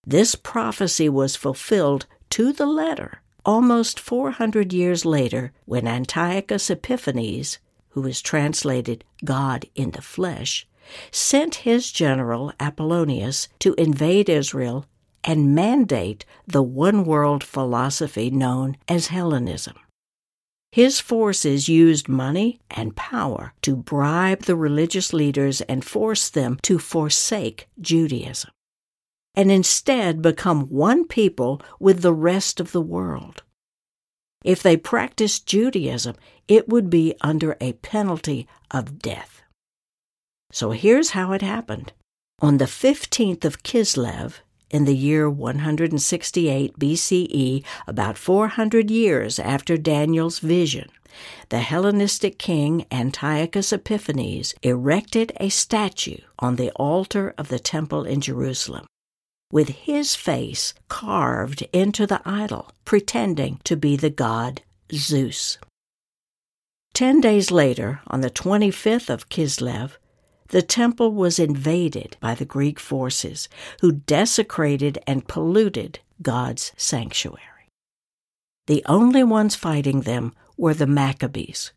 This 0.05 0.35
prophecy 0.35 1.09
was 1.09 1.35
fulfilled 1.35 2.05
to 2.29 2.53
the 2.53 2.67
letter 2.67 3.23
almost 3.47 4.01
400 4.01 4.73
years 4.75 5.07
later 5.07 5.53
when 5.65 5.87
Antiochus 5.87 6.69
Epiphanes, 6.69 7.59
who 7.97 8.07
is 8.07 8.21
translated 8.21 9.03
God 9.25 9.65
in 9.75 9.93
the 9.93 10.03
flesh, 10.03 10.69
sent 11.11 11.65
his 11.67 11.91
general 11.91 12.53
Apollonius 12.61 13.49
to 13.61 13.75
invade 13.79 14.29
Israel 14.29 14.85
and 15.25 15.55
mandate 15.55 16.27
the 16.47 16.63
one 16.63 17.07
world 17.07 17.43
philosophy 17.43 18.31
known 18.31 18.77
as 18.87 19.07
Hellenism. 19.07 19.77
His 20.71 21.01
forces 21.01 21.71
used 21.71 22.07
money 22.07 22.61
and 22.71 22.95
power 22.95 23.55
to 23.63 23.75
bribe 23.75 24.43
the 24.43 24.57
religious 24.57 25.15
leaders 25.15 25.63
and 25.63 25.83
force 25.83 26.29
them 26.29 26.59
to 26.65 26.79
forsake 26.79 27.67
Judaism 27.81 28.51
and 29.35 29.51
instead 29.51 30.21
become 30.21 30.67
one 30.69 31.07
people 31.07 31.63
with 31.81 32.03
the 32.03 32.15
rest 32.15 32.61
of 32.61 32.73
the 32.73 32.81
world. 32.83 33.43
If 34.47 34.63
they 34.63 34.77
practiced 34.77 35.45
Judaism, 35.45 36.15
it 36.47 36.69
would 36.69 36.89
be 36.89 37.15
under 37.21 37.57
a 37.61 37.73
penalty 37.73 38.47
of 38.71 39.01
death. 39.01 39.43
So 40.53 40.71
here's 40.71 41.11
how 41.11 41.33
it 41.33 41.43
happened. 41.43 41.93
On 42.41 42.59
the 42.59 42.67
15th 42.67 43.45
of 43.45 43.65
Kislev, 43.65 44.35
in 44.71 44.85
the 44.85 44.95
year 44.95 45.29
168 45.29 46.79
BCE, 46.79 47.65
about 47.89 48.17
400 48.17 48.89
years 48.89 49.41
after 49.41 49.77
Daniel's 49.77 50.39
vision, 50.39 50.91
the 51.49 51.59
Hellenistic 51.59 52.39
king 52.39 52.87
Antiochus 52.93 53.73
Epiphanes 53.73 54.55
erected 54.63 55.33
a 55.41 55.49
statue 55.49 56.19
on 56.39 56.55
the 56.55 56.71
altar 56.77 57.35
of 57.37 57.49
the 57.49 57.59
temple 57.59 58.05
in 58.05 58.21
Jerusalem 58.21 58.87
with 59.57 59.71
his 59.71 60.15
face 60.15 60.75
carved 60.89 61.63
into 61.73 62.07
the 62.07 62.21
idol, 62.27 62.71
pretending 62.85 63.59
to 63.65 63.75
be 63.75 63.97
the 63.97 64.11
god 64.11 64.61
Zeus. 64.93 65.57
Ten 66.93 67.23
days 67.23 67.51
later, 67.51 68.03
on 68.07 68.21
the 68.21 68.29
25th 68.29 69.09
of 69.09 69.31
Kislev, 69.31 69.93
the 70.49 70.61
temple 70.61 71.11
was 71.13 71.39
invaded 71.39 72.19
by 72.21 72.35
the 72.35 72.45
Greek 72.45 72.79
forces, 72.79 73.49
who 73.81 73.93
desecrated 73.93 74.99
and 75.07 75.27
polluted 75.27 76.01
God's 76.21 76.73
sanctuary. 76.77 77.71
The 78.67 78.85
only 78.85 79.25
ones 79.25 79.55
fighting 79.55 80.03
them 80.03 80.35
were 80.59 80.75
the 80.75 80.87
Maccabees, 80.87 81.73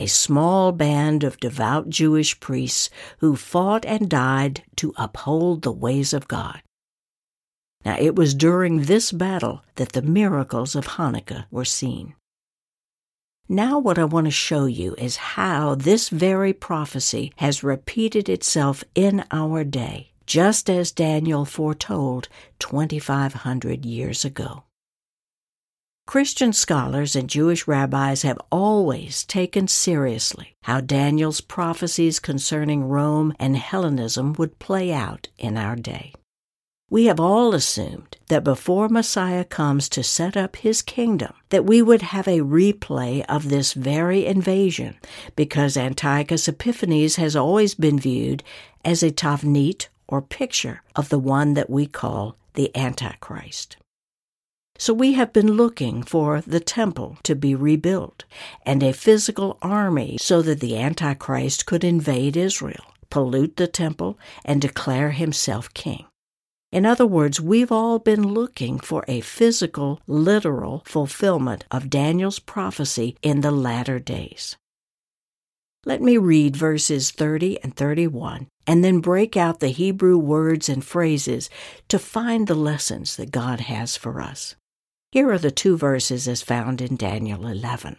a 0.00 0.06
small 0.06 0.72
band 0.72 1.22
of 1.22 1.38
devout 1.38 1.88
Jewish 1.88 2.40
priests 2.40 2.90
who 3.18 3.36
fought 3.36 3.86
and 3.86 4.10
died 4.10 4.64
to 4.74 4.92
uphold 4.96 5.62
the 5.62 5.70
ways 5.70 6.12
of 6.12 6.26
God. 6.26 6.60
Now, 7.84 7.96
it 7.98 8.14
was 8.14 8.34
during 8.34 8.82
this 8.82 9.12
battle 9.12 9.62
that 9.74 9.92
the 9.92 10.02
miracles 10.02 10.74
of 10.74 10.86
Hanukkah 10.86 11.46
were 11.50 11.64
seen. 11.64 12.14
Now, 13.48 13.78
what 13.78 13.98
I 13.98 14.04
want 14.04 14.26
to 14.26 14.30
show 14.30 14.66
you 14.66 14.94
is 14.94 15.16
how 15.16 15.74
this 15.74 16.08
very 16.08 16.52
prophecy 16.52 17.32
has 17.36 17.64
repeated 17.64 18.28
itself 18.28 18.84
in 18.94 19.24
our 19.30 19.64
day, 19.64 20.12
just 20.26 20.70
as 20.70 20.92
Daniel 20.92 21.44
foretold 21.44 22.28
2,500 22.60 23.84
years 23.84 24.24
ago. 24.24 24.64
Christian 26.06 26.52
scholars 26.52 27.14
and 27.14 27.28
Jewish 27.28 27.66
rabbis 27.66 28.22
have 28.22 28.38
always 28.50 29.24
taken 29.24 29.68
seriously 29.68 30.56
how 30.62 30.80
Daniel's 30.80 31.40
prophecies 31.40 32.18
concerning 32.18 32.84
Rome 32.84 33.34
and 33.38 33.56
Hellenism 33.56 34.32
would 34.34 34.58
play 34.58 34.92
out 34.92 35.28
in 35.38 35.56
our 35.56 35.76
day. 35.76 36.12
We 36.92 37.06
have 37.06 37.18
all 37.18 37.54
assumed 37.54 38.18
that 38.28 38.44
before 38.44 38.90
Messiah 38.90 39.46
comes 39.46 39.88
to 39.88 40.02
set 40.02 40.36
up 40.36 40.56
his 40.56 40.82
kingdom, 40.82 41.32
that 41.48 41.64
we 41.64 41.80
would 41.80 42.02
have 42.02 42.28
a 42.28 42.40
replay 42.40 43.24
of 43.30 43.48
this 43.48 43.72
very 43.72 44.26
invasion, 44.26 44.98
because 45.34 45.78
Antiochus 45.78 46.48
Epiphanes 46.48 47.16
has 47.16 47.34
always 47.34 47.74
been 47.74 47.98
viewed 47.98 48.42
as 48.84 49.02
a 49.02 49.10
tavnit 49.10 49.88
or 50.06 50.20
picture 50.20 50.82
of 50.94 51.08
the 51.08 51.18
one 51.18 51.54
that 51.54 51.70
we 51.70 51.86
call 51.86 52.36
the 52.52 52.70
Antichrist. 52.76 53.78
So 54.76 54.92
we 54.92 55.14
have 55.14 55.32
been 55.32 55.54
looking 55.54 56.02
for 56.02 56.42
the 56.42 56.60
temple 56.60 57.16
to 57.22 57.34
be 57.34 57.54
rebuilt 57.54 58.26
and 58.66 58.82
a 58.82 58.92
physical 58.92 59.56
army 59.62 60.18
so 60.18 60.42
that 60.42 60.60
the 60.60 60.76
Antichrist 60.76 61.64
could 61.64 61.84
invade 61.84 62.36
Israel, 62.36 62.84
pollute 63.08 63.56
the 63.56 63.66
temple, 63.66 64.18
and 64.44 64.60
declare 64.60 65.12
himself 65.12 65.72
king. 65.72 66.04
In 66.72 66.86
other 66.86 67.04
words, 67.06 67.38
we've 67.38 67.70
all 67.70 67.98
been 67.98 68.26
looking 68.32 68.80
for 68.80 69.04
a 69.06 69.20
physical, 69.20 70.00
literal 70.06 70.82
fulfillment 70.86 71.66
of 71.70 71.90
Daniel's 71.90 72.38
prophecy 72.38 73.14
in 73.20 73.42
the 73.42 73.50
latter 73.50 73.98
days. 73.98 74.56
Let 75.84 76.00
me 76.00 76.16
read 76.16 76.56
verses 76.56 77.10
30 77.10 77.62
and 77.62 77.76
31 77.76 78.46
and 78.66 78.82
then 78.82 79.00
break 79.00 79.36
out 79.36 79.60
the 79.60 79.68
Hebrew 79.68 80.16
words 80.16 80.70
and 80.70 80.82
phrases 80.82 81.50
to 81.88 81.98
find 81.98 82.46
the 82.46 82.54
lessons 82.54 83.16
that 83.16 83.32
God 83.32 83.60
has 83.60 83.96
for 83.98 84.22
us. 84.22 84.56
Here 85.10 85.30
are 85.30 85.38
the 85.38 85.50
two 85.50 85.76
verses 85.76 86.26
as 86.26 86.40
found 86.40 86.80
in 86.80 86.96
Daniel 86.96 87.46
11. 87.46 87.98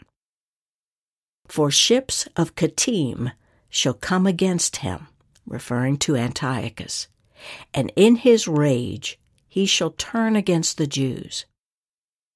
For 1.47 1.69
ships 1.69 2.27
of 2.35 2.55
Kittim 2.55 3.33
shall 3.69 3.93
come 3.93 4.25
against 4.25 4.77
him, 4.77 5.07
referring 5.45 5.97
to 5.97 6.15
Antiochus, 6.15 7.07
and 7.73 7.91
in 7.95 8.17
his 8.17 8.47
rage 8.47 9.19
he 9.47 9.65
shall 9.65 9.91
turn 9.91 10.35
against 10.35 10.77
the 10.77 10.87
Jews. 10.87 11.45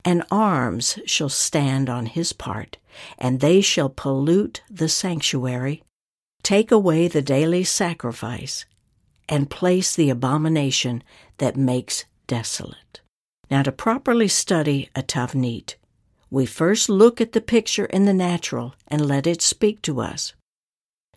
And 0.06 0.24
arms 0.30 1.00
shall 1.06 1.30
stand 1.30 1.90
on 1.90 2.06
his 2.06 2.32
part, 2.32 2.78
and 3.18 3.40
they 3.40 3.62
shall 3.62 3.90
pollute 3.90 4.62
the 4.70 4.88
sanctuary, 4.88 5.84
take 6.44 6.72
away 6.72 7.08
the 7.08 7.22
daily 7.22 7.64
sacrifice, 7.64 8.66
and 9.28 9.50
place 9.50 9.96
the 9.96 10.10
abomination 10.10 11.04
that 11.40 11.58
makes 11.58 12.06
desolate. 12.28 13.02
Now, 13.50 13.64
to 13.64 13.72
properly 13.72 14.28
study 14.28 14.90
a 14.96 15.02
Tavnit, 15.02 15.76
we 16.30 16.46
first 16.46 16.90
look 16.90 17.20
at 17.22 17.32
the 17.32 17.42
picture 17.42 17.86
in 17.86 18.06
the 18.06 18.14
natural 18.14 18.76
and 18.88 19.06
let 19.06 19.26
it 19.26 19.42
speak 19.42 19.82
to 19.84 20.02
us. 20.02 20.34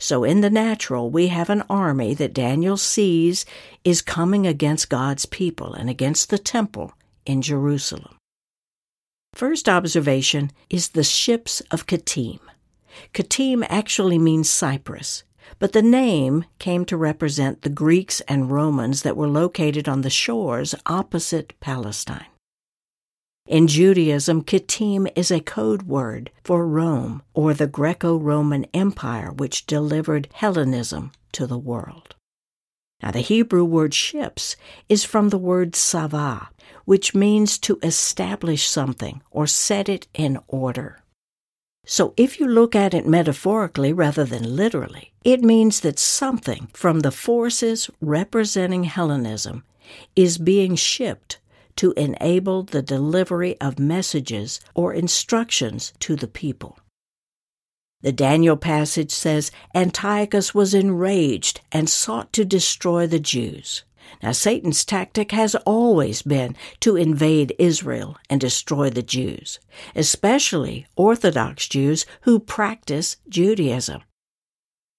So, 0.03 0.25
in 0.25 0.41
the 0.41 0.49
natural, 0.49 1.11
we 1.11 1.29
have 1.29 1.51
an 1.51 1.63
army 1.69 2.15
that 2.15 2.33
Daniel 2.33 2.79
sees 2.79 3.45
is 3.85 4.01
coming 4.01 4.47
against 4.47 4.89
God's 4.89 5.27
people 5.27 5.75
and 5.75 5.91
against 5.91 6.31
the 6.31 6.39
temple 6.39 6.95
in 7.27 7.43
Jerusalem. 7.43 8.17
First 9.35 9.69
observation 9.69 10.53
is 10.71 10.89
the 10.89 11.05
ships 11.05 11.61
of 11.71 11.87
Kittim. 11.87 12.41
Kittim 13.13 13.65
actually 13.69 14.19
means 14.19 14.49
Cyprus, 14.49 15.23
but 15.59 15.73
the 15.73 15.83
name 15.83 16.47
came 16.59 16.87
to 16.87 16.97
represent 16.97 17.61
the 17.61 17.69
Greeks 17.69 18.23
and 18.23 18.51
Romans 18.51 19.03
that 19.03 19.19
were 19.19 19.29
located 19.29 19.87
on 19.87 20.01
the 20.01 20.09
shores 20.09 20.75
opposite 20.87 21.53
Palestine. 21.61 22.30
In 23.51 23.67
Judaism, 23.67 24.45
Kittim 24.45 25.11
is 25.17 25.33
a 25.33 25.41
code 25.41 25.83
word 25.83 26.31
for 26.45 26.65
Rome 26.65 27.21
or 27.35 27.53
the 27.53 27.67
Greco 27.67 28.17
Roman 28.17 28.65
Empire, 28.73 29.33
which 29.33 29.67
delivered 29.67 30.29
Hellenism 30.35 31.11
to 31.33 31.49
the 31.49 31.59
world. 31.59 32.15
Now, 33.03 33.11
the 33.11 33.23
Hebrew 33.23 33.65
word 33.65 33.93
ships 33.93 34.55
is 34.89 35.05
from 35.05 35.31
the 35.31 35.37
word 35.37 35.73
savah, 35.73 36.47
which 36.85 37.13
means 37.13 37.59
to 37.59 37.81
establish 37.83 38.69
something 38.69 39.21
or 39.33 39.49
set 39.49 39.89
it 39.89 40.07
in 40.15 40.39
order. 40.47 41.01
So, 41.85 42.15
if 42.17 42.39
you 42.39 42.47
look 42.47 42.77
at 42.77 42.95
it 42.95 43.05
metaphorically 43.05 43.93
rather 43.93 44.23
than 44.23 44.55
literally, 44.55 45.11
it 45.25 45.43
means 45.43 45.81
that 45.81 45.99
something 45.99 46.69
from 46.73 47.01
the 47.01 47.11
forces 47.11 47.91
representing 48.01 48.85
Hellenism 48.85 49.65
is 50.15 50.39
being 50.39 50.77
shipped 50.77 51.41
to 51.77 51.93
enable 51.97 52.63
the 52.63 52.83
delivery 52.83 53.61
of 53.61 53.79
messages 53.79 54.61
or 54.75 54.93
instructions 54.93 55.93
to 56.01 56.17
the 56.17 56.29
people. 56.29 56.79
The 58.03 58.13
Daniel 58.13 58.57
passage 58.57 59.11
says 59.11 59.51
Antiochus 59.75 60.55
was 60.55 60.73
enraged 60.73 61.61
and 61.71 61.89
sought 61.89 62.33
to 62.33 62.45
destroy 62.45 63.07
the 63.07 63.21
Jews. 63.21 63.85
Now, 64.23 64.33
Satan's 64.33 64.85
tactic 64.85 65.33
has 65.33 65.55
always 65.67 66.23
been 66.23 66.57
to 66.81 66.97
invade 66.97 67.55
Israel 67.59 68.17
and 68.29 68.41
destroy 68.41 68.91
the 68.91 69.03
Jews, 69.03 69.61
especially 69.95 70.87
Orthodox 70.97 71.69
Jews 71.69 72.07
who 72.23 72.41
practice 72.41 73.19
Judaism. 73.29 74.03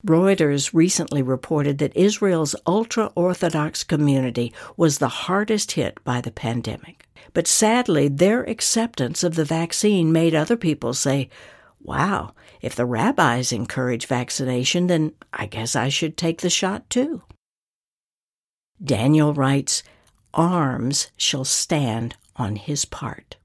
Reuters 0.05 0.73
recently 0.73 1.21
reported 1.21 1.77
that 1.77 1.95
Israel's 1.95 2.55
ultra 2.65 3.11
Orthodox 3.15 3.83
community 3.83 4.53
was 4.75 4.97
the 4.97 5.07
hardest 5.07 5.73
hit 5.73 6.03
by 6.03 6.21
the 6.21 6.31
pandemic. 6.31 7.07
But 7.33 7.47
sadly, 7.47 8.07
their 8.07 8.43
acceptance 8.43 9.23
of 9.23 9.35
the 9.35 9.45
vaccine 9.45 10.11
made 10.11 10.33
other 10.33 10.57
people 10.57 10.93
say, 10.93 11.29
Wow, 11.83 12.33
if 12.61 12.75
the 12.75 12.85
rabbis 12.85 13.51
encourage 13.51 14.05
vaccination, 14.05 14.87
then 14.87 15.13
I 15.33 15.45
guess 15.45 15.75
I 15.75 15.89
should 15.89 16.17
take 16.17 16.41
the 16.41 16.49
shot 16.49 16.89
too. 16.89 17.23
Daniel 18.83 19.33
writes, 19.33 19.83
Arms 20.33 21.11
shall 21.17 21.43
stand 21.43 22.15
on 22.35 22.55
his 22.55 22.85
part. 22.85 23.35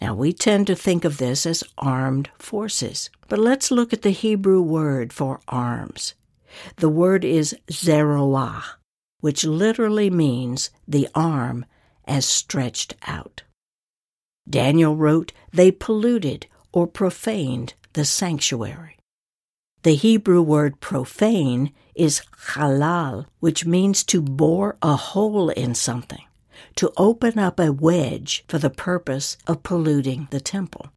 Now, 0.00 0.14
we 0.14 0.32
tend 0.32 0.66
to 0.68 0.76
think 0.76 1.04
of 1.04 1.18
this 1.18 1.44
as 1.44 1.64
armed 1.76 2.30
forces, 2.38 3.10
but 3.28 3.38
let's 3.38 3.70
look 3.70 3.92
at 3.92 4.02
the 4.02 4.10
Hebrew 4.10 4.62
word 4.62 5.12
for 5.12 5.40
arms. 5.48 6.14
The 6.76 6.88
word 6.88 7.24
is 7.24 7.56
zeroah, 7.70 8.64
which 9.20 9.44
literally 9.44 10.08
means 10.08 10.70
the 10.86 11.08
arm 11.14 11.66
as 12.06 12.24
stretched 12.24 12.94
out. 13.06 13.42
Daniel 14.48 14.96
wrote, 14.96 15.32
They 15.52 15.70
polluted 15.70 16.46
or 16.72 16.86
profaned 16.86 17.74
the 17.92 18.04
sanctuary. 18.04 18.98
The 19.82 19.94
Hebrew 19.94 20.42
word 20.42 20.80
profane 20.80 21.72
is 21.94 22.22
halal, 22.52 23.26
which 23.40 23.66
means 23.66 24.04
to 24.04 24.20
bore 24.20 24.76
a 24.82 24.96
hole 24.96 25.50
in 25.50 25.74
something, 25.74 26.24
to 26.76 26.92
open 26.96 27.38
up 27.38 27.58
a 27.58 27.72
wedge 27.72 28.44
for 28.48 28.58
the 28.58 28.70
purpose 28.70 29.36
of 29.46 29.62
polluting 29.62 30.28
the 30.30 30.40
temple. 30.40 30.90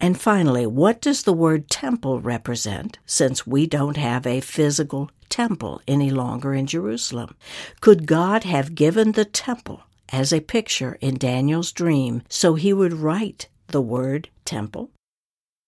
And 0.00 0.20
finally, 0.20 0.66
what 0.66 1.00
does 1.00 1.22
the 1.22 1.32
word 1.32 1.70
temple 1.70 2.20
represent, 2.20 2.98
since 3.06 3.46
we 3.46 3.68
don't 3.68 3.96
have 3.96 4.26
a 4.26 4.40
physical 4.40 5.10
temple 5.28 5.80
any 5.86 6.10
longer 6.10 6.54
in 6.54 6.66
Jerusalem? 6.66 7.36
Could 7.80 8.06
God 8.06 8.42
have 8.42 8.74
given 8.74 9.12
the 9.12 9.24
temple 9.24 9.84
as 10.08 10.32
a 10.32 10.40
picture 10.40 10.98
in 11.00 11.18
Daniel's 11.18 11.70
dream 11.70 12.22
so 12.28 12.54
he 12.54 12.72
would 12.72 12.92
write 12.92 13.48
the 13.68 13.80
word 13.80 14.28
temple? 14.44 14.90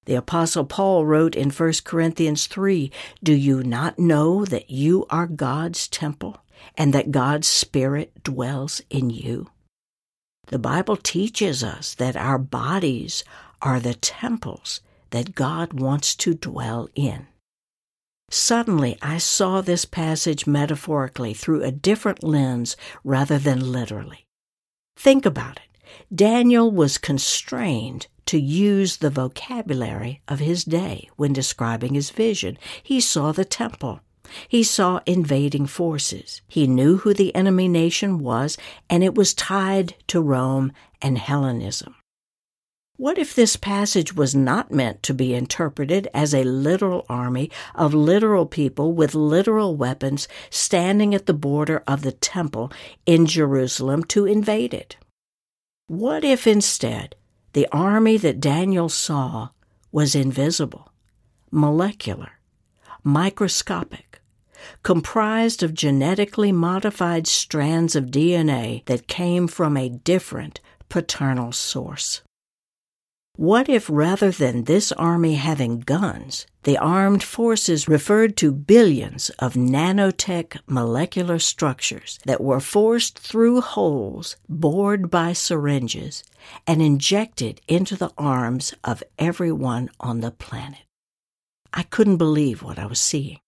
The 0.07 0.17
Apostle 0.17 0.65
Paul 0.65 1.07
wrote 1.07 1.35
in 1.35 1.51
1 1.51 1.73
Corinthians 1.85 2.47
3 2.47 2.91
Do 3.23 3.33
you 3.33 3.63
not 3.63 3.99
know 3.99 4.45
that 4.45 4.69
you 4.69 5.07
are 5.09 5.27
God's 5.27 5.89
temple 5.89 6.44
and 6.77 6.93
that 6.93 7.11
God's 7.11 7.49
Spirit 7.49 8.23
dwells 8.23 8.81
in 8.91 9.11
you? 9.11 9.51
The 10.47 10.59
Bible 10.59 10.97
teaches 10.97 11.65
us 11.65 11.95
that 11.95 12.17
our 12.17 12.39
bodies 12.39 13.25
are 13.63 13.81
the 13.81 13.95
temples 13.95 14.81
that 15.11 15.35
God 15.35 15.73
wants 15.73 16.15
to 16.17 16.35
dwell 16.35 16.89
in. 16.95 17.27
Suddenly, 18.31 18.99
I 19.01 19.19
saw 19.19 19.61
this 19.61 19.85
passage 19.85 20.47
metaphorically 20.47 21.35
through 21.35 21.63
a 21.63 21.71
different 21.71 22.25
lens 22.25 22.77
rather 23.05 23.39
than 23.39 23.73
literally. 23.73 24.27
Think 24.97 25.25
about 25.25 25.59
it. 25.59 25.79
Daniel 26.15 26.71
was 26.71 26.99
constrained 26.99 28.07
to 28.27 28.41
use 28.41 28.97
the 28.97 29.11
vocabulary 29.11 30.21
of 30.27 30.41
his 30.41 30.65
day 30.65 31.09
when 31.17 31.33
describing 31.33 31.95
his 31.95 32.11
vision. 32.11 32.59
He 32.83 33.01
saw 33.01 33.33
the 33.33 33.45
temple. 33.45 34.01
He 34.49 34.63
saw 34.63 35.01
invading 35.07 35.67
forces. 35.67 36.43
He 36.49 36.67
knew 36.67 36.99
who 36.99 37.15
the 37.15 37.35
enemy 37.35 37.69
nation 37.69 38.19
was, 38.19 38.57
and 38.89 39.05
it 39.05 39.15
was 39.15 39.35
tied 39.35 39.95
to 40.09 40.21
Rome 40.21 40.73
and 41.03 41.19
Hellenism. 41.19 41.95
What 42.97 43.19
if 43.19 43.35
this 43.35 43.57
passage 43.57 44.15
was 44.15 44.37
not 44.37 44.71
meant 44.71 45.03
to 45.03 45.15
be 45.15 45.35
interpreted 45.35 46.07
as 46.15 46.33
a 46.33 46.45
literal 46.45 47.05
army 47.09 47.51
of 47.75 47.93
literal 47.93 48.47
people 48.47 48.93
with 48.93 49.17
literal 49.17 49.77
weapons 49.77 50.29
standing 50.49 51.13
at 51.13 51.27
the 51.27 51.35
border 51.35 51.83
of 51.89 52.03
the 52.03 52.13
temple 52.13 52.71
in 53.05 53.27
Jerusalem 53.27 54.05
to 54.05 54.27
invade 54.27 54.73
it? 54.73 54.97
What 55.89 56.23
if 56.23 56.47
instead 56.47 57.17
the 57.53 57.67
army 57.73 58.17
that 58.19 58.41
Daniel 58.41 58.89
saw 58.89 59.49
was 59.91 60.15
invisible, 60.15 60.93
molecular, 61.51 62.39
microscopic, 63.03 64.14
comprised 64.83 65.63
of 65.63 65.75
genetically 65.75 66.53
modified 66.53 67.27
strands 67.27 67.97
of 67.97 68.07
DNA 68.07 68.85
that 68.87 69.09
came 69.09 69.47
from 69.47 69.77
a 69.77 69.89
different 69.89 70.61
paternal 70.89 71.53
source. 71.53 72.23
What 73.37 73.69
if 73.69 73.91
rather 73.91 74.31
than 74.31 74.63
this 74.63 74.93
army 74.93 75.35
having 75.35 75.81
guns, 75.81 76.47
the 76.63 76.79
armed 76.79 77.25
forces 77.25 77.89
referred 77.89 78.37
to 78.37 78.53
billions 78.53 79.31
of 79.41 79.55
nanotech 79.55 80.61
molecular 80.69 81.41
structures 81.41 82.21
that 82.27 82.41
were 82.41 82.61
forced 82.61 83.19
through 83.19 83.61
holes 83.61 84.37
bored 84.49 85.11
by 85.11 85.33
syringes 85.33 86.23
and 86.65 86.81
injected 86.81 87.61
into 87.67 87.97
the 87.97 88.13
arms 88.17 88.73
of 88.85 89.03
everyone 89.19 89.91
on 89.99 90.21
the 90.21 90.31
planet? 90.31 90.85
I 91.73 91.83
couldn't 91.83 92.19
believe 92.19 92.63
what 92.63 92.79
I 92.79 92.87
was 92.87 93.01
seeing. 93.01 93.41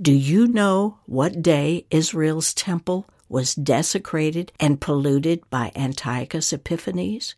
Do 0.00 0.12
you 0.12 0.46
know 0.46 0.98
what 1.06 1.40
day 1.40 1.86
Israel's 1.90 2.52
temple 2.52 3.06
was 3.30 3.54
desecrated 3.54 4.52
and 4.60 4.78
polluted 4.78 5.48
by 5.48 5.72
Antiochus 5.74 6.52
Epiphanes? 6.52 7.34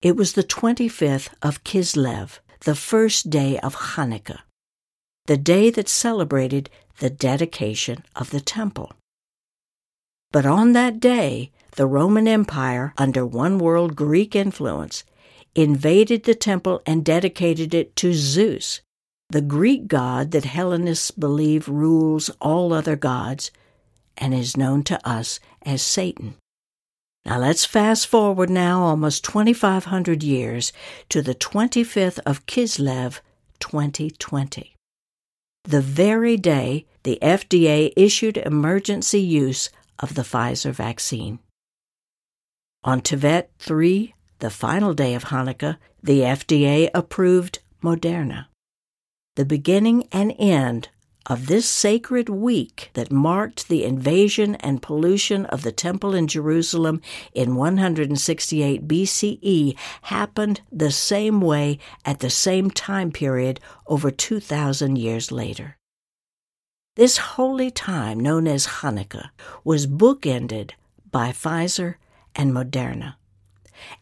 It 0.00 0.14
was 0.14 0.34
the 0.34 0.44
25th 0.44 1.30
of 1.42 1.64
Kislev, 1.64 2.38
the 2.60 2.76
first 2.76 3.30
day 3.30 3.58
of 3.58 3.74
Hanukkah, 3.74 4.42
the 5.26 5.36
day 5.36 5.70
that 5.70 5.88
celebrated 5.88 6.70
the 6.98 7.10
dedication 7.10 8.04
of 8.14 8.30
the 8.30 8.40
temple. 8.40 8.92
But 10.30 10.46
on 10.46 10.72
that 10.74 11.00
day, 11.00 11.50
the 11.72 11.86
Roman 11.86 12.28
Empire, 12.28 12.94
under 12.96 13.26
one 13.26 13.58
world 13.58 13.96
Greek 13.96 14.36
influence, 14.36 15.02
invaded 15.56 16.24
the 16.24 16.36
temple 16.36 16.80
and 16.86 17.04
dedicated 17.04 17.74
it 17.74 17.96
to 17.96 18.14
Zeus, 18.14 18.82
the 19.30 19.40
Greek 19.40 19.88
god 19.88 20.30
that 20.30 20.44
Hellenists 20.44 21.10
believe 21.10 21.68
rules 21.68 22.30
all 22.40 22.72
other 22.72 22.96
gods 22.96 23.50
and 24.16 24.32
is 24.32 24.56
known 24.56 24.82
to 24.84 25.08
us 25.08 25.40
as 25.62 25.82
Satan. 25.82 26.36
Now 27.24 27.38
let's 27.38 27.64
fast 27.64 28.06
forward 28.06 28.50
now 28.50 28.82
almost 28.82 29.24
2,500 29.24 30.22
years 30.22 30.72
to 31.08 31.22
the 31.22 31.34
25th 31.34 32.20
of 32.26 32.46
Kislev, 32.46 33.20
2020. 33.60 34.74
The 35.64 35.80
very 35.80 36.36
day 36.36 36.84
the 37.04 37.18
FDA 37.22 37.92
issued 37.96 38.36
emergency 38.36 39.20
use 39.20 39.70
of 39.98 40.14
the 40.14 40.22
Pfizer 40.22 40.72
vaccine. 40.72 41.38
On 42.82 43.00
Tevet 43.00 43.46
3, 43.58 44.14
the 44.40 44.50
final 44.50 44.92
day 44.92 45.14
of 45.14 45.24
Hanukkah, 45.24 45.78
the 46.02 46.20
FDA 46.20 46.90
approved 46.92 47.60
Moderna. 47.82 48.46
The 49.36 49.44
beginning 49.44 50.06
and 50.12 50.32
end 50.38 50.90
of 51.26 51.46
this 51.46 51.68
sacred 51.68 52.28
week 52.28 52.90
that 52.94 53.10
marked 53.10 53.68
the 53.68 53.82
invasion 53.82 54.54
and 54.56 54.80
pollution 54.80 55.46
of 55.46 55.62
the 55.62 55.72
temple 55.72 56.14
in 56.14 56.28
Jerusalem 56.28 57.00
in 57.32 57.56
168 57.56 58.86
BCE 58.86 59.76
happened 60.02 60.60
the 60.70 60.92
same 60.92 61.40
way 61.40 61.78
at 62.04 62.20
the 62.20 62.30
same 62.30 62.70
time 62.70 63.10
period 63.10 63.58
over 63.88 64.12
2,000 64.12 64.96
years 64.96 65.32
later. 65.32 65.78
This 66.94 67.16
holy 67.16 67.72
time, 67.72 68.20
known 68.20 68.46
as 68.46 68.66
Hanukkah, 68.66 69.30
was 69.64 69.88
bookended 69.88 70.72
by 71.10 71.30
Pfizer 71.30 71.96
and 72.36 72.52
Moderna. 72.52 73.14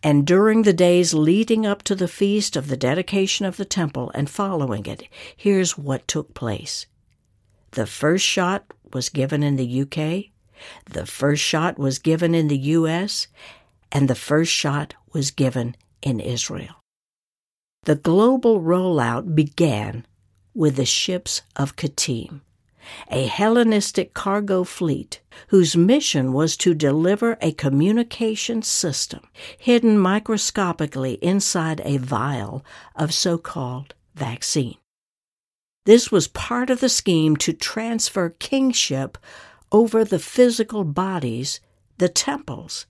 And 0.03 0.27
during 0.27 0.63
the 0.63 0.73
days 0.73 1.15
leading 1.15 1.67
up 1.67 1.83
to 1.85 1.95
the 1.95 2.09
feast 2.09 2.57
of 2.57 2.69
the 2.69 2.77
dedication 2.77 3.47
of 3.47 3.57
the 3.57 3.65
temple 3.65 4.11
and 4.15 4.29
following 4.29 4.87
it, 4.87 5.09
here's 5.37 5.79
what 5.79 6.07
took 6.07 6.35
place. 6.35 6.87
The 7.73 7.87
first 7.87 8.25
shot 8.25 8.65
was 8.93 9.09
given 9.09 9.43
in 9.43 9.57
the 9.57 9.83
UK, 9.83 10.33
the 10.91 11.07
first 11.07 11.43
shot 11.43 11.79
was 11.79 11.99
given 11.99 12.35
in 12.35 12.49
the 12.49 12.59
US, 12.59 13.27
and 13.91 14.09
the 14.09 14.15
first 14.15 14.53
shot 14.53 14.95
was 15.13 15.31
given 15.31 15.77
in 16.03 16.21
Israel. 16.21 16.77
The 17.85 17.97
global 17.97 18.61
rollout 18.61 19.35
began 19.35 20.07
with 20.55 20.77
the 20.77 20.85
ships 20.85 21.43
of 21.57 21.77
Kittim, 21.77 22.43
a 23.11 23.27
Hellenistic 23.27 24.15
cargo 24.15 24.65
fleet 24.65 25.21
whose 25.49 25.77
mission 25.77 26.33
was 26.33 26.57
to 26.57 26.75
deliver 26.75 27.37
a 27.41 27.53
communication 27.53 28.63
system 28.63 29.21
hidden 29.59 29.99
microscopically 29.99 31.15
inside 31.15 31.81
a 31.85 31.97
vial 31.97 32.65
of 32.97 33.15
so 33.15 33.39
called 33.39 33.95
vaccine. 34.15 34.77
This 35.85 36.13
was 36.13 36.29
part 36.29 36.71
of 36.71 36.81
the 36.81 36.89
scheme 36.89 37.37
to 37.39 37.53
transfer 37.53 38.31
kingship 38.31 39.19
over 39.73 40.05
the 40.05 40.19
physical 40.19 40.85
bodies, 40.85 41.61
the 41.99 42.09
temples, 42.09 42.87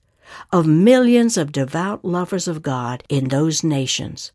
of 0.51 0.67
millions 0.67 1.37
of 1.37 1.51
devout 1.51 2.05
lovers 2.05 2.47
of 2.47 2.61
God 2.61 3.03
in 3.09 3.29
those 3.29 3.63
nations, 3.63 4.31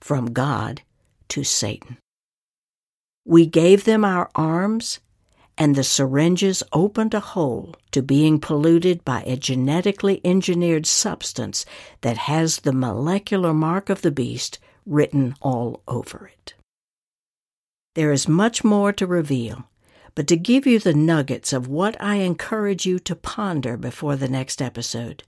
from 0.00 0.32
God 0.32 0.82
to 1.28 1.44
Satan. 1.44 1.98
We 3.30 3.44
gave 3.44 3.84
them 3.84 4.06
our 4.06 4.30
arms, 4.34 5.00
and 5.58 5.74
the 5.74 5.84
syringes 5.84 6.62
opened 6.72 7.12
a 7.12 7.20
hole 7.20 7.76
to 7.90 8.00
being 8.00 8.40
polluted 8.40 9.04
by 9.04 9.20
a 9.20 9.36
genetically 9.36 10.22
engineered 10.24 10.86
substance 10.86 11.66
that 12.00 12.16
has 12.16 12.60
the 12.60 12.72
molecular 12.72 13.52
mark 13.52 13.90
of 13.90 14.00
the 14.00 14.10
beast 14.10 14.58
written 14.86 15.34
all 15.42 15.82
over 15.86 16.30
it. 16.32 16.54
There 17.94 18.12
is 18.12 18.28
much 18.28 18.64
more 18.64 18.94
to 18.94 19.06
reveal, 19.06 19.68
but 20.14 20.26
to 20.28 20.36
give 20.38 20.66
you 20.66 20.78
the 20.78 20.94
nuggets 20.94 21.52
of 21.52 21.68
what 21.68 22.00
I 22.00 22.14
encourage 22.14 22.86
you 22.86 22.98
to 23.00 23.14
ponder 23.14 23.76
before 23.76 24.16
the 24.16 24.30
next 24.30 24.62
episode, 24.62 25.22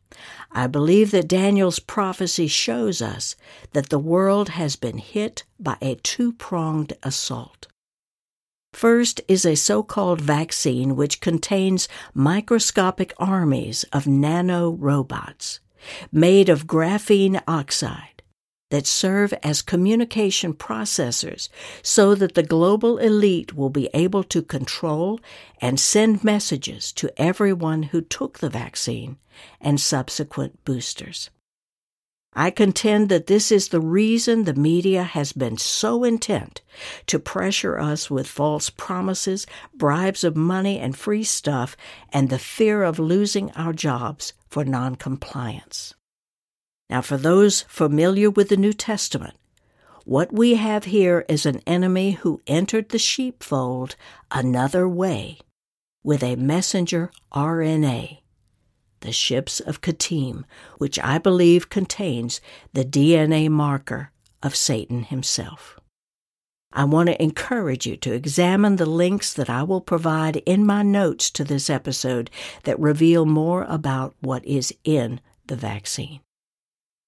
I 0.51 0.69
believe 0.69 1.11
that 1.11 1.29
Daniel's 1.29 1.79
prophecy 1.79 2.47
shows 2.47 3.03
us 3.03 3.37
that 3.75 3.91
the 3.91 3.99
world 3.99 4.49
has 4.49 4.75
been 4.75 4.97
hit 4.97 5.45
by 5.59 5.77
a 5.83 5.97
two 5.97 6.33
pronged 6.33 6.95
assault. 7.03 7.67
First 8.73 9.21
is 9.29 9.45
a 9.45 9.57
so 9.57 9.83
called 9.83 10.21
vaccine 10.21 10.97
which 10.97 11.21
contains 11.21 11.89
microscopic 12.15 13.13
armies 13.19 13.85
of 13.93 14.07
nano 14.07 14.71
robots 14.71 15.61
made 16.13 16.49
of 16.49 16.67
graphene 16.67 17.43
oxide 17.49 18.23
that 18.71 18.87
serve 18.87 19.35
as 19.43 19.63
communication 19.63 20.55
processors 20.55 21.49
so 21.83 22.15
that 22.15 22.35
the 22.35 22.43
global 22.43 22.99
elite 22.99 23.55
will 23.55 23.71
be 23.71 23.91
able 23.93 24.23
to 24.25 24.43
control 24.43 25.21
and 25.61 25.79
send 25.79 26.23
messages 26.25 26.93
to 26.93 27.13
everyone 27.21 27.85
who 27.85 28.01
took 28.01 28.39
the 28.39 28.51
vaccine 28.51 29.19
and 29.61 29.81
subsequent 29.81 30.65
boosters. 30.65 31.31
I 32.33 32.51
contend 32.51 33.09
that 33.09 33.27
this 33.27 33.51
is 33.51 33.69
the 33.69 33.81
reason 33.81 34.45
the 34.45 34.55
media 34.55 35.03
has 35.03 35.33
been 35.33 35.59
so 35.59 36.05
intent 36.05 36.63
to 37.07 37.19
pressure 37.19 37.79
us 37.79 38.09
with 38.09 38.29
false 38.29 38.71
promises, 38.71 39.47
bribes 39.75 40.23
of 40.23 40.37
money 40.37 40.79
and 40.79 40.97
free 40.97 41.25
stuff, 41.25 41.77
and 42.13 42.29
the 42.29 42.39
fear 42.39 42.85
of 42.85 43.01
losing 43.01 43.51
our 43.53 43.73
jobs 43.73 44.33
for 44.49 44.65
noncompliance. 44.65 45.95
Now, 46.89 47.03
for 47.03 47.17
those 47.17 47.63
familiar 47.63 48.31
with 48.31 48.49
the 48.49 48.57
New 48.57 48.73
Testament, 48.73 49.35
what 50.05 50.33
we 50.33 50.55
have 50.55 50.85
here 50.85 51.25
is 51.29 51.47
an 51.47 51.61
enemy 51.67 52.13
who 52.13 52.41
entered 52.47 52.89
the 52.89 52.99
sheepfold 52.99 53.97
another 54.31 54.89
way 54.89 55.39
with 56.03 56.23
a 56.23 56.37
messenger 56.37 57.11
RNA, 57.33 58.19
the 59.01 59.13
ships 59.13 59.61
of 59.61 59.81
Kittim, 59.81 60.45
which 60.79 60.99
I 60.99 61.19
believe 61.19 61.71
contains 61.71 62.41
the 62.73 62.85
DNA 62.85 63.49
marker 63.49 64.11
of 64.43 64.57
Satan 64.57 65.05
himself. 65.05 65.79
I 66.73 66.85
want 66.85 67.09
to 67.09 67.21
encourage 67.21 67.87
you 67.87 67.97
to 67.97 68.13
examine 68.13 68.77
the 68.77 68.87
links 68.87 69.33
that 69.33 69.51
I 69.51 69.65
will 69.65 69.81
provide 69.81 70.37
in 70.47 70.65
my 70.65 70.83
notes 70.83 71.29
to 71.33 71.45
this 71.45 71.69
episode 71.69 72.31
that 72.63 72.79
reveal 72.79 73.27
more 73.27 73.65
about 73.69 74.15
what 74.21 74.45
is 74.45 74.73
in 74.85 75.21
the 75.47 75.57
vaccine. 75.57 76.21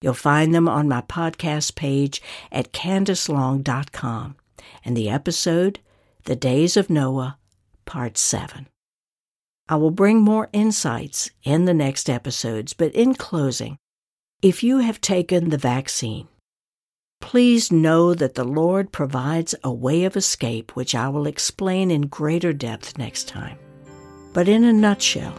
You'll 0.01 0.15
find 0.15 0.53
them 0.53 0.69
on 0.69 0.89
my 0.89 1.03
podcast 1.03 1.77
page 1.77 2.21
at 2.51 2.73
candacelong.com 2.73 4.37
and 4.85 4.97
the 4.97 5.09
episode, 5.09 5.79
The 6.25 6.35
Days 6.35 6.77
of 6.77 6.91
Noah, 6.91 7.39
Part 7.85 8.19
7. 8.19 8.67
I 9.69 9.77
will 9.77 9.91
bring 9.91 10.21
more 10.21 10.49
insights 10.53 11.31
in 11.45 11.65
the 11.65 11.75
next 11.75 12.11
episodes, 12.11 12.73
but 12.73 12.95
in 12.95 13.15
closing, 13.15 13.79
if 14.43 14.63
you 14.63 14.79
have 14.79 15.01
taken 15.01 15.51
the 15.51 15.59
vaccine, 15.59 16.29
please 17.21 17.71
know 17.71 18.13
that 18.13 18.35
the 18.35 18.45
Lord 18.45 18.91
provides 18.93 19.55
a 19.63 19.73
way 19.73 20.05
of 20.05 20.17
escape, 20.17 20.75
which 20.75 20.95
I 20.95 21.09
will 21.09 21.27
explain 21.27 21.91
in 21.91 22.03
greater 22.09 22.53
depth 22.53 22.99
next 22.99 23.29
time. 23.29 23.59
But 24.33 24.49
in 24.49 24.65
a 24.65 24.73
nutshell, 24.73 25.35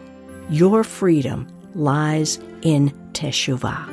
your 0.49 0.83
freedom 0.83 1.47
lies 1.75 2.39
in 2.61 2.91
Teshuvah 3.11 3.89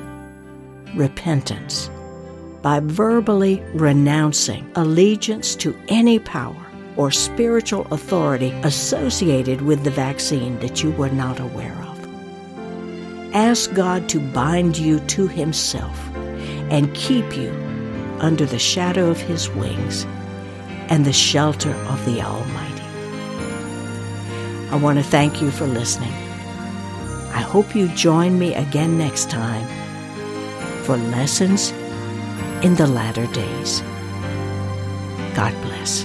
repentance 0.94 1.90
by 2.62 2.80
verbally 2.80 3.60
renouncing 3.74 4.70
allegiance 4.74 5.54
to 5.56 5.76
any 5.88 6.18
power 6.18 6.69
or 7.00 7.10
spiritual 7.10 7.86
authority 7.92 8.50
associated 8.62 9.62
with 9.62 9.84
the 9.84 9.90
vaccine 9.90 10.58
that 10.58 10.82
you 10.82 10.90
were 10.90 11.08
not 11.08 11.40
aware 11.40 11.78
of. 11.84 13.34
Ask 13.34 13.72
God 13.72 14.06
to 14.10 14.20
bind 14.20 14.76
you 14.76 15.00
to 15.00 15.26
Himself 15.26 15.98
and 16.70 16.94
keep 16.94 17.38
you 17.38 17.50
under 18.18 18.44
the 18.44 18.58
shadow 18.58 19.08
of 19.08 19.18
His 19.18 19.48
wings 19.48 20.04
and 20.90 21.06
the 21.06 21.12
shelter 21.14 21.72
of 21.72 22.04
the 22.04 22.20
Almighty. 22.20 22.84
I 24.70 24.76
want 24.76 24.98
to 24.98 25.02
thank 25.02 25.40
you 25.40 25.50
for 25.50 25.66
listening. 25.66 26.12
I 27.32 27.40
hope 27.40 27.74
you 27.74 27.88
join 27.94 28.38
me 28.38 28.54
again 28.54 28.98
next 28.98 29.30
time 29.30 29.66
for 30.84 30.98
lessons 30.98 31.70
in 32.62 32.74
the 32.74 32.86
latter 32.86 33.26
days. 33.28 33.80
God 35.34 35.54
bless. 35.62 36.04